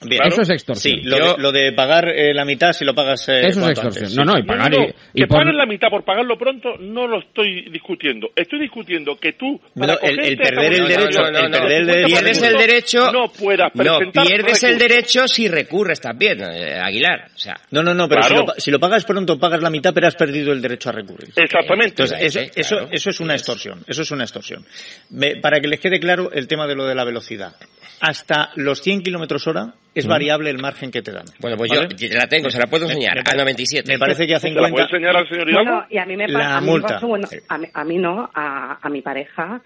[0.02, 0.22] Bien.
[0.26, 0.96] Eso es extorsión.
[0.96, 3.60] Sí, lo, Yo- de, lo de pagar eh, la mitad si lo pagas eh, Eso
[3.60, 4.04] es extorsión.
[4.04, 4.88] antes, No, no, y pagar digo, y,
[5.18, 8.28] y que por- paguen la mitad por pagarlo pronto no lo estoy discutiendo.
[8.34, 11.86] Estoy discutiendo que tú para No, el- el perder el derecho- bonificación el perder el
[11.86, 16.00] del derecho- 50% pierdes el derecho no puedas no presentar pierdes el derecho si recurres
[16.00, 19.04] también eh, Aguilar o sea No, no, no, pero si, lo, pa- si lo pagas
[19.04, 21.28] pronto, pagas la mitad, pero has perdido el derecho a recurrir.
[21.36, 22.02] Exactamente.
[22.02, 23.82] Entonces, eso, eso, eso es una extorsión.
[23.86, 24.64] Eso es una extorsión.
[25.10, 27.54] Me- para que les quede claro el tema de lo de la velocidad.
[28.00, 31.24] Hasta los 100 kilómetros hora es variable el margen que te dan.
[31.40, 31.88] bueno pues ¿Vale?
[31.96, 34.54] yo la tengo se la puedo enseñar Me a pare- 97 Me parece que hacen
[34.54, 35.52] ¿Se la enseñar al señor?
[35.52, 36.88] Bueno, y a mí me, La a mí me multa.
[36.94, 39.60] pasó, bueno, a mí, a mí no, a, a mi pareja.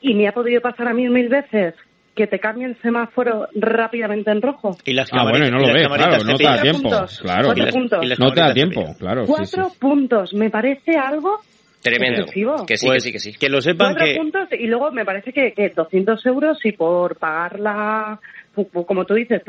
[0.00, 1.74] Y me ha podido pasar a mí mil veces
[2.14, 4.76] que te cambie el semáforo rápidamente en rojo.
[4.84, 6.82] Y las Ah, bueno, y no lo ves, claro, te no te da tiempo.
[6.82, 7.20] puntos.
[7.20, 8.04] Claro, Cuatro Y las- puntos.
[8.04, 8.94] y las no te da tiempo, pillan.
[8.94, 9.26] claro.
[9.26, 9.78] sí, Cuatro sí.
[9.78, 11.40] puntos, me parece algo
[11.80, 12.66] tremendo excesivo.
[12.66, 14.14] que sí Pues, que sí que sí que lo sepan Cuatro que...
[14.18, 18.20] puntos y luego me parece que, que 200 euros y por pagar la,
[18.86, 19.42] como tú dices,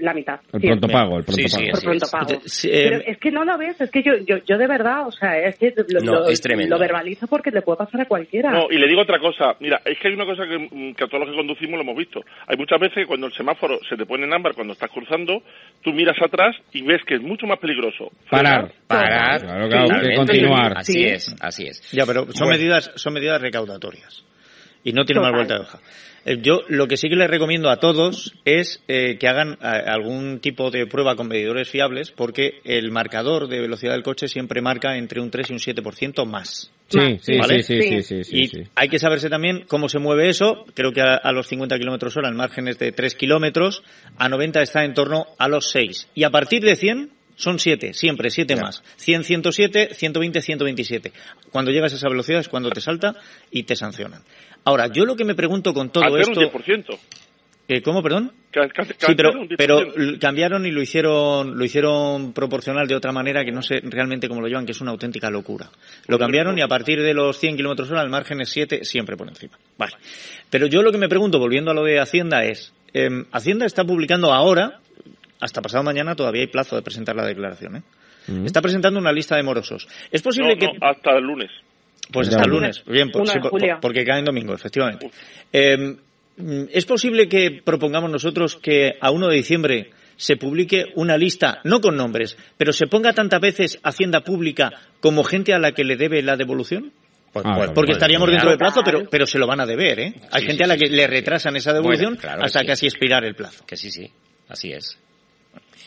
[0.00, 0.40] la mitad.
[0.52, 1.66] El Sí, pronto pago, el pronto Sí, sí, pago.
[1.70, 2.10] por así pronto es.
[2.10, 2.40] pago.
[2.44, 5.06] Sí, eh, Pero es que no lo ves, es que yo, yo, yo de verdad,
[5.06, 6.74] o sea, es que lo, No, lo- es tremendo.
[6.76, 8.50] lo verbalizo porque le puede pasar a cualquiera.
[8.50, 9.56] No, y le digo otra cosa.
[9.60, 11.82] Mira, es que hay una cosa que, mm, que a todos los que conducimos lo
[11.82, 12.20] hemos visto.
[12.46, 15.42] Hay muchas veces que cuando el semáforo se te pone en ámbar cuando estás cruzando,
[15.82, 18.10] tú miras atrás y ves que es mucho más peligroso.
[18.30, 18.72] Parar.
[18.86, 20.76] parar Claro, claro, que continuar.
[20.78, 21.04] así Sí.
[21.04, 22.58] es así es Ya, pero son Bueno.
[22.58, 24.24] medidas son medidas recaudatorias.
[24.82, 25.78] Y no tiene más vuelta de hoja.
[26.24, 29.56] Eh, Yo lo que sí que les recomiendo a todos es eh, que hagan eh,
[29.62, 34.60] algún tipo de prueba con medidores fiables porque el marcador de velocidad del coche siempre
[34.60, 36.70] marca entre un 3 y un 7% más.
[36.88, 37.62] Sí, sí, ¿Vale?
[37.62, 38.62] sí, sí, sí, sí, sí, y sí.
[38.74, 40.64] hay que saberse también cómo se mueve eso.
[40.74, 43.82] Creo que a, a los 50 kilómetros hora el margen es de 3 kilómetros,
[44.16, 46.08] a 90 está en torno a los 6.
[46.14, 47.10] Y a partir de 100
[47.40, 48.82] son 7, siempre 7 más.
[48.96, 51.12] 100, 107, 120, 127.
[51.50, 53.14] Cuando llegas a esa velocidad es cuando te salta
[53.50, 54.22] y te sancionan.
[54.64, 56.40] Ahora, yo lo que me pregunto con todo Hacer esto...
[56.40, 56.98] un 10%.
[57.72, 58.32] Eh, ¿Cómo, perdón?
[58.50, 59.54] Ca- Sí, pero, un 10%.
[59.56, 63.80] pero l- cambiaron y lo hicieron, lo hicieron proporcional de otra manera que no sé
[63.84, 65.70] realmente cómo lo llevan, que es una auténtica locura.
[66.08, 69.16] Lo cambiaron y a partir de los 100 kilómetros hora el margen es 7 siempre
[69.16, 69.56] por encima.
[69.78, 69.92] Vale.
[70.50, 73.84] Pero yo lo que me pregunto, volviendo a lo de Hacienda, es, em, Hacienda está
[73.84, 74.80] publicando ahora,
[75.40, 77.82] hasta pasado mañana todavía hay plazo de presentar la declaración, ¿eh?
[78.44, 79.88] Está presentando una lista de morosos.
[80.12, 80.66] Es posible No, que...
[80.66, 81.50] no, hasta el lunes.
[82.12, 82.82] Pues hasta el lunes.
[82.86, 83.78] Bien, por- Uno sí, de por- julio.
[83.80, 85.10] porque cae en domingo, efectivamente.
[85.52, 85.76] Eh,
[86.36, 91.60] mm, ¿Es posible que propongamos nosotros que a 1 de diciembre se publique una lista,
[91.64, 95.84] no con nombres, pero se ponga tantas veces Hacienda Pública como gente a la que
[95.84, 96.92] le debe la devolución?
[97.32, 99.66] Pues, Ah, pues, Porque pues, estaríamos dentro del plazo, pero, pero se lo van a
[99.66, 100.14] deber, ¿eh?
[100.32, 101.08] Hay Sí, gente sí, a la que sí, le sí.
[101.10, 102.66] retrasan esa devolución Bueno, claro que hasta sí.
[102.66, 103.64] casi expirar el plazo.
[103.64, 104.10] Que sí, sí.
[104.48, 104.98] Así es.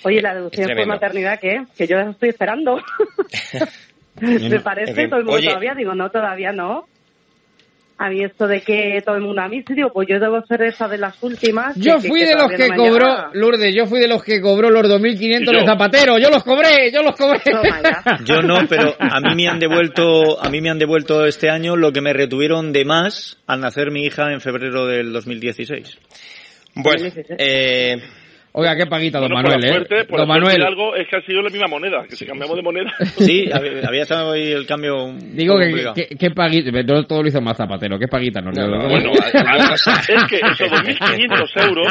[0.03, 1.63] Oye, la deducción Es por maternidad, ¿qué?
[1.77, 2.77] Que yo la estoy esperando.
[4.21, 5.47] Me parece, todo el mundo oye.
[5.47, 6.85] todavía, digo, no, todavía no.
[7.95, 10.63] A mí esto de que todo el mundo a mí, digo, pues yo debo ser
[10.63, 11.75] esa de las últimas.
[11.77, 13.29] Yo que- fui que de los que no cobró, llegado.
[13.33, 15.59] Lourdes, yo fui de los que cobró los 2.500 Y yo.
[15.61, 16.17] de Zapatero.
[16.17, 17.39] Yo los cobré, yo los cobré.
[18.25, 21.75] Yo no, pero a mí me han devuelto, a mí me han devuelto este año
[21.75, 25.97] lo que me retuvieron de más al nacer mi hija en febrero del 2016.
[26.75, 27.07] Bueno,
[27.37, 28.01] eh,
[28.55, 29.73] Oiga, qué paguita, don Bueno, por Manuel, ¿eh?
[29.73, 30.61] suerte, por Don Manuel.
[30.61, 32.93] algo es que ha sido la misma moneda, que si cambiamos de moneda.
[33.17, 35.11] Sí, había había estado ahí el cambio.
[35.33, 38.67] Digo que, que, qué paguita, todo, todo lo hizo más Zapatero, qué paguita, no, No,
[38.67, 41.87] no, Bueno, es que esos 2.500 euros,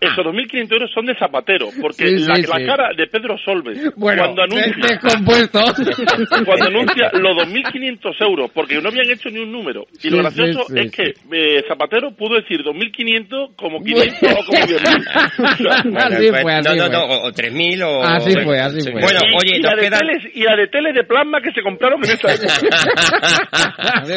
[0.00, 2.42] esos 2.500 euros son de Zapatero, porque Sí, sí, la, sí.
[2.48, 5.60] la cara de Pedro Solves, Bueno, cuando anuncia, descompuesto.
[6.46, 9.84] cuando anuncia los 2.500 euros, porque no habían hecho ni un número.
[9.92, 14.22] Y Sí, lo gracioso sí, sí, es que eh, Zapatero pudo decir 2.500 como 500
[14.22, 15.81] o como 10.000.
[15.84, 16.90] Bueno, Así pues, fue, así no, no, fue.
[16.92, 18.02] no, o, o 3.000 o...
[18.04, 18.92] Así fue, así Sí.
[18.92, 19.00] fue.
[19.00, 21.52] Bueno, y, oye, y nos la de teles, y la de teles de plasma que
[21.52, 22.54] se compraron en esa época.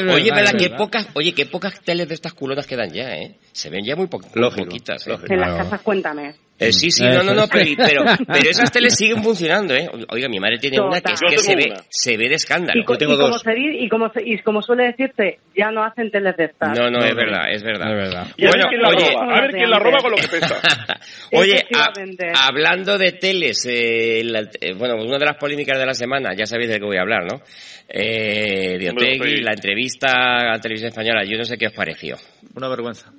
[0.13, 0.53] Oye, ¿verdad?
[0.57, 3.35] Qué pocas, oye, qué pocas teles de estas culotas quedan ya, ¿eh?
[3.51, 5.05] Se ven ya muy, po- Lógico, poquitas.
[5.07, 5.11] ¿eh?
[5.11, 5.33] lógico.
[5.33, 6.33] En las casas, cuéntame.
[6.57, 9.89] Eh, sí, sí, no, no, no, pero, pero, pero esas teles siguen funcionando, ¿eh?
[10.09, 11.83] Oiga, mi madre tiene una que es que se ve, una.
[11.89, 12.79] se ve de escándalo.
[12.79, 13.41] Y, co- Yo tengo y como dos.
[13.41, 16.77] se y como se- y como suele decirse, ya no hacen teles de estas.
[16.79, 17.89] No, no, es verdad, es verdad.
[17.89, 18.27] Es verdad.
[18.37, 20.17] Y a ver Bueno, quién la oye, roba, a ver quién la roba con lo
[20.17, 20.55] que pesa.
[21.33, 25.93] Oye, a- hablando de teles, eh, la- eh, bueno, una de las polémicas de la
[25.93, 27.41] semana, ya sabéis de qué voy a hablar, ¿no?
[27.89, 32.15] Eh, de Otegui, la entrevista a Televisión Española, yo no sé qué os pareció.
[32.55, 33.11] Una vergüenza.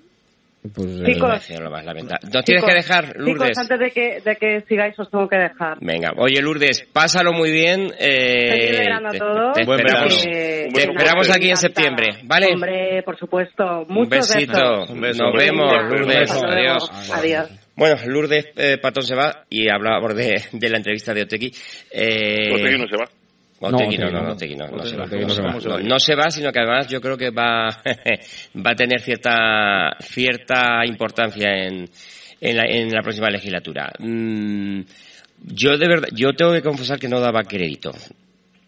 [0.74, 1.50] Pues, eh, Chicos.
[1.60, 2.28] lo más lamentable.
[2.32, 3.58] Nos tienes Chicos, que dejar, Chicos, Lourdes.
[3.58, 5.78] antes de que, de que sigáis os tengo que dejar.
[5.80, 7.92] Venga, oye Lourdes, pásalo muy bien.
[7.98, 9.52] Eh, Feliz verano a te- todos.
[9.54, 10.26] te Buen esperamos.
[10.26, 12.46] Eh, te esperamos aquí en septiembre, ¿vale?
[12.54, 13.64] Hombre, por supuesto.
[13.88, 14.84] Un Muchos besito.
[14.88, 15.24] Un beso.
[15.24, 16.30] Nos vemos, Lourdes.
[16.42, 17.10] Adiós.
[17.12, 17.50] Adiós.
[17.76, 21.52] Bueno, Lourdes eh, Patón se va y hablábamos de, de la entrevista de Otegui.
[21.90, 23.04] Eh, Otegui no se va.
[24.76, 25.04] No, se va.
[25.04, 25.52] Otegui no se va.
[25.52, 27.68] No, no se va, sino que además yo creo que va,
[28.54, 31.88] va a tener cierta, cierta importancia en,
[32.40, 33.90] en, la, en la próxima legislatura.
[33.98, 34.80] Mm,
[35.42, 37.92] yo de verdad, yo tengo que confesar que no daba crédito.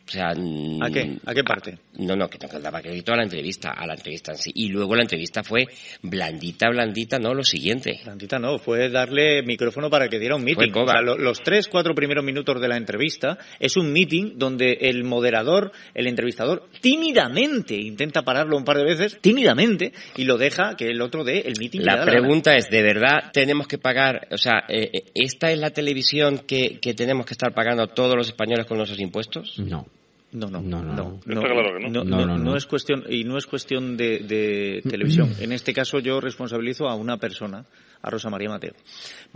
[0.08, 1.18] O sea, ¿A qué?
[1.26, 1.78] ¿A qué parte?
[1.98, 4.50] no, no, que no daba crédito a la entrevista, a la entrevista en sí.
[4.54, 5.66] Y luego la entrevista fue
[6.02, 8.00] blandita, blandita, no, lo siguiente.
[8.04, 10.70] Tantita no, fue darle micrófono para que diera un meeting.
[10.74, 14.78] O sea, lo- los tres, cuatro primeros minutos de la entrevista es un meeting donde
[14.80, 20.74] el moderador, el entrevistador, tímidamente intenta pararlo un par de veces, tímidamente, y lo deja
[20.76, 21.80] que el otro dé el meeting.
[21.82, 25.70] La pregunta es, ¿de verdad tenemos que pagar, o sea, eh, eh, esta es la
[25.70, 29.58] televisión que, que tenemos que estar pagando todos los españoles con nuestros impuestos?
[29.58, 29.86] No.
[30.32, 31.18] No, no, No, no, no.
[31.18, 31.88] Está claro que no.
[31.88, 32.44] No, No, no, no, no.
[32.44, 35.32] no es cuestión y no es cuestión de, de televisión.
[35.40, 37.64] En este caso yo responsabilizo a una persona,
[38.02, 38.72] a Rosa María Mateo.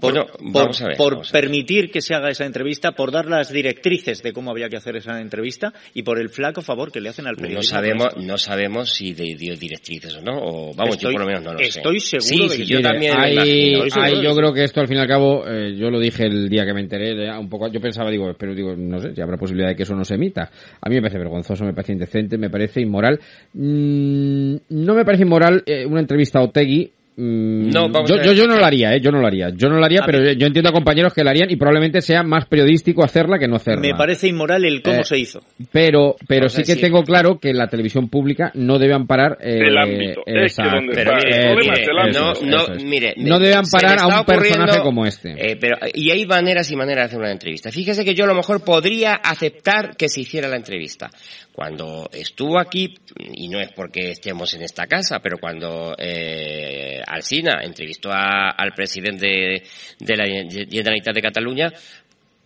[0.00, 1.42] Por, Bueno, por- vamos a ver, por vamos a ver.
[1.42, 4.96] permitir que se haga esa entrevista, por dar las directrices de cómo había que hacer
[4.96, 7.70] esa entrevista y por el flaco favor que le hacen al No periodismo.
[7.76, 11.26] sabemos, no sabemos si de- dio directrices o no, o vamos, Estoy- yo por lo
[11.26, 11.64] menos no lo sé.
[11.80, 14.02] estoy seguro sí, de sí, que yo Mire, también hay- imagino.
[14.02, 16.48] Hay- yo creo que esto al fin y al cabo, eh, yo lo dije el
[16.48, 19.20] día que me enteré, ya un poco, yo pensaba, digo, pero digo, no sé, si
[19.20, 20.50] habrá posibilidad de que eso no se emita.
[20.80, 23.20] A mí me parece vergonzoso, me parece indecente, me parece inmoral.
[23.54, 28.18] Mm, no me parece inmoral eh, una entrevista a Otegui Mm, No, vamos yo, a
[28.18, 28.26] ver.
[28.28, 29.00] yo, yo no lo haría, ¿eh?
[29.00, 29.50] Yo no lo haría.
[29.54, 31.56] Yo no lo haría, A pero mí- yo, entiendo a compañeros que lo harían y
[31.56, 33.80] probablemente sea más periodístico hacerla que no hacerla.
[33.82, 35.40] Me parece inmoral el cómo Eh, se hizo.
[35.70, 36.80] Pero, pero O sea, sí que sí.
[36.80, 40.22] tengo claro que la televisión pública no debe amparar eh, El ámbito.
[40.24, 40.76] Es que exacto.
[40.76, 42.20] donde Pero está mire, el problema mire, es el ámbito.
[42.20, 42.84] no, Eso es, no, eso es.
[42.84, 45.30] mire, No debe amparar a un personaje como este.
[45.52, 47.70] eh, pero, y hay maneras y maneras de hacer una entrevista.
[47.70, 51.10] Fíjese que yo a lo mejor podría aceptar que se hiciera la entrevista.
[51.54, 52.94] Cuando estuvo aquí,
[53.34, 59.62] y no es porque estemos en esta casa, pero cuando eh, Alsina entrevistó al presidente
[59.98, 61.72] de la Generalitat de Cataluña,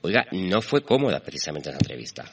[0.03, 2.25] oiga, no fue cómoda precisamente esa entrevista.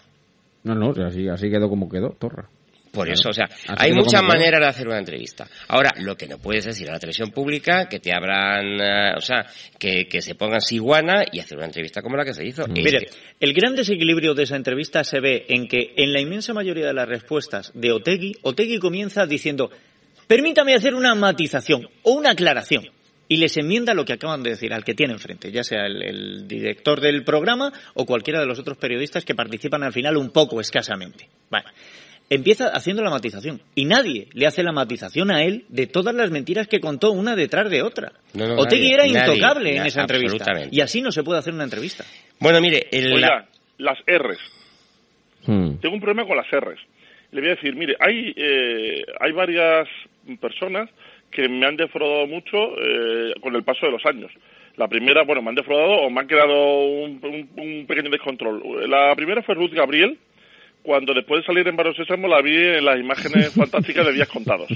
[0.64, 2.50] No, no, así, así quedó como quedó, Torra.
[2.94, 3.20] Por Claro.
[3.20, 5.48] eso, o sea, hay muchas maneras de hacer una entrevista.
[5.70, 9.20] Ahora, lo que no puedes decir a la televisión pública, que te abran, eh, o
[9.20, 9.48] sea,
[9.80, 12.68] que, que se pongan siguana y hacer una entrevista como la que se hizo.
[12.68, 13.08] Mire, que-
[13.40, 16.94] el gran desequilibrio de esa entrevista se ve en que en la inmensa mayoría de
[16.94, 19.72] las respuestas de Otegui, Otegui comienza diciendo,
[20.28, 22.84] permítame hacer una matización o una aclaración.
[23.28, 26.04] Y les enmienda lo que acaban de decir al que tiene enfrente, ya sea el,
[26.04, 30.30] el director del programa o cualquiera de los otros periodistas que participan al final un
[30.30, 31.28] poco escasamente.
[31.50, 31.66] Vale.
[32.30, 36.32] Empieza haciendo la matización y nadie le hace la matización a él de todas las
[36.32, 38.14] mentiras que contó una detrás de otra.
[38.34, 41.40] No, no, Otegui nadie, era nadie, intocable en esa entrevista y así no se puede
[41.40, 42.06] hacer una entrevista.
[42.40, 43.46] Bueno, mire, el, Oiga,
[43.78, 44.40] las R's.
[45.46, 45.76] Hmm.
[45.82, 46.80] Tengo un problema con las R's.
[47.32, 49.88] Le voy a decir, mire, hay, eh, hay varias
[50.40, 50.90] personas
[51.32, 54.32] que me han defraudado mucho eh, con el paso de los años.
[54.78, 58.90] La primera, bueno, me han defraudado o me han creado un, un- un pequeño descontrol.
[58.90, 60.18] La primera fue Ruth Gabriel,
[60.84, 64.28] cuando después de salir en Barrio Sésamo la vi en las imágenes fantásticas de Días
[64.28, 64.68] Contados.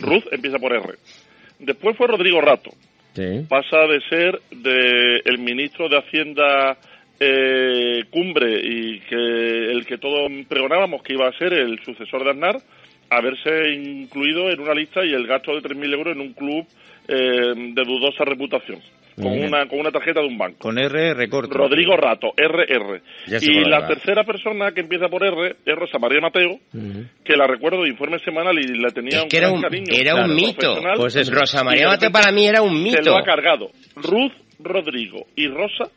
[0.00, 0.94] Ruth empieza por R.
[1.58, 2.70] Después fue Rodrigo Rato.
[3.14, 3.46] Sí.
[3.48, 6.76] Pasa de ser de el ministro de Hacienda
[7.18, 12.30] eh, Cumbre y que el que todos pregonábamos que iba a ser el sucesor de
[12.30, 12.56] Aznar,
[13.08, 16.66] a verse incluido en una lista y el gasto de 3.000 euros en un club
[17.08, 18.80] eh, de dudosa reputación,
[19.16, 20.58] con una, con una tarjeta de un banco.
[20.58, 21.56] Con R recorto.
[21.56, 23.00] Rodrigo Rato, RR.
[23.40, 26.58] Y la tercera persona que empieza por R es Rosa María Mateo,
[27.24, 29.62] que la recuerdo de informe semanal y la tenía Es un que era gran un-
[29.62, 29.86] cariño.
[29.92, 30.74] era un mito.
[30.96, 31.32] Pues eso.
[31.32, 33.10] Rosa María Mateo para mí era un Se mito.
[33.10, 33.70] lo ha cargado.
[33.96, 35.90] Ruth, Rodrigo y Rosa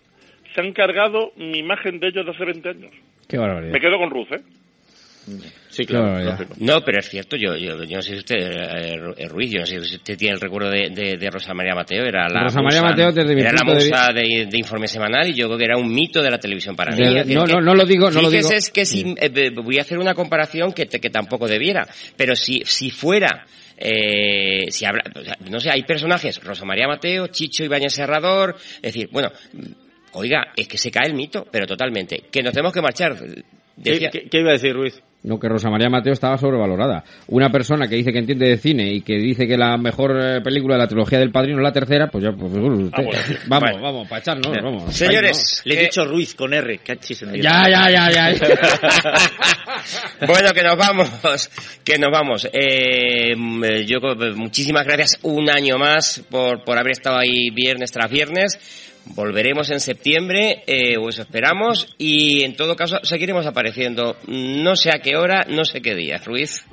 [0.55, 2.91] se han cargado mi imagen de ellos de hace 20 años.
[3.28, 3.72] Qué barbaridad.
[3.74, 4.41] Me quedo con Ruth, ¿eh?
[5.69, 6.19] Sí, claro,
[6.57, 9.59] No, pero es cierto, yo, yo, yo no sé si usted, eh, Ru- Ruiz, yo
[9.59, 12.43] no sé si usted tiene el recuerdo de, de- de Rosa María Mateo, era la
[12.43, 15.45] Rosa María musa- Mateo, desde mi era la musa de, de informe semanal y yo
[15.45, 17.03] creo que era un mito de la televisión para mí.
[17.36, 18.49] No, no, no lo digo, no lo digo.
[18.57, 21.88] es que si, eh, eh, voy a hacer una comparación que, te- que tampoco debiera,
[22.17, 23.45] pero si, si fuera
[23.77, 28.55] eh, si habla, o sea, no sé, hay personajes, Rosa María Mateo, Chicho Ibáñez Serrador,
[28.75, 29.32] es decir, bueno,
[30.13, 33.15] oiga, es que se cae el mito, pero totalmente, que nos tenemos que marchar.
[33.77, 35.01] Decía, ¿Qué, qué- qué iba a decir Ruiz?
[35.22, 37.03] No, que Rosa María Mateo estaba sobrevalorada.
[37.28, 40.39] Una persona que dice que entiende de cine y que dice que la mejor eh,
[40.41, 43.20] película de la trilogía del Padrino es la tercera, pues ya, pues, usted- Ah, bueno.
[43.47, 43.82] vamos, Bueno.
[43.82, 44.95] vamos, para echarnos, vamos.
[44.95, 48.32] Señores, le he que- dicho Ruiz con R, cachis en el Ya, ya, ya, ya.
[50.26, 51.09] bueno, que nos vamos,
[51.84, 52.47] que nos vamos.
[52.53, 57.91] Eh, mm, yo eh, muchísimas gracias un año más por, por haber estado ahí viernes
[57.91, 58.57] tras viernes.
[59.16, 64.16] Volveremos en septiembre, eh, o eso esperamos, y en todo caso seguiremos apareciendo.
[64.28, 66.18] No sé a qué hora, no sé qué día.
[66.18, 66.66] Ruiz.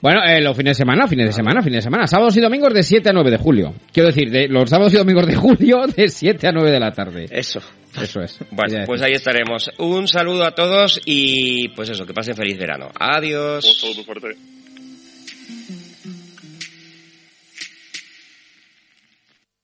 [0.00, 2.06] Bueno, eh, los fines de semana, fines de semana, fines de semana.
[2.06, 3.74] Sábados y domingos de 7 a 9 de julio.
[3.92, 6.92] Quiero decir, de los sábados y domingos de julio de 7 a 9 de la
[6.92, 7.26] tarde.
[7.30, 7.60] Eso.
[8.00, 8.38] Eso es.
[8.50, 9.70] Bueno, pues ahí estaremos.
[9.78, 12.88] Un saludo a todos y pues eso, que pasen feliz verano.
[12.98, 13.64] Adiós.
[13.66, 14.61] Un saludo muy fuerte.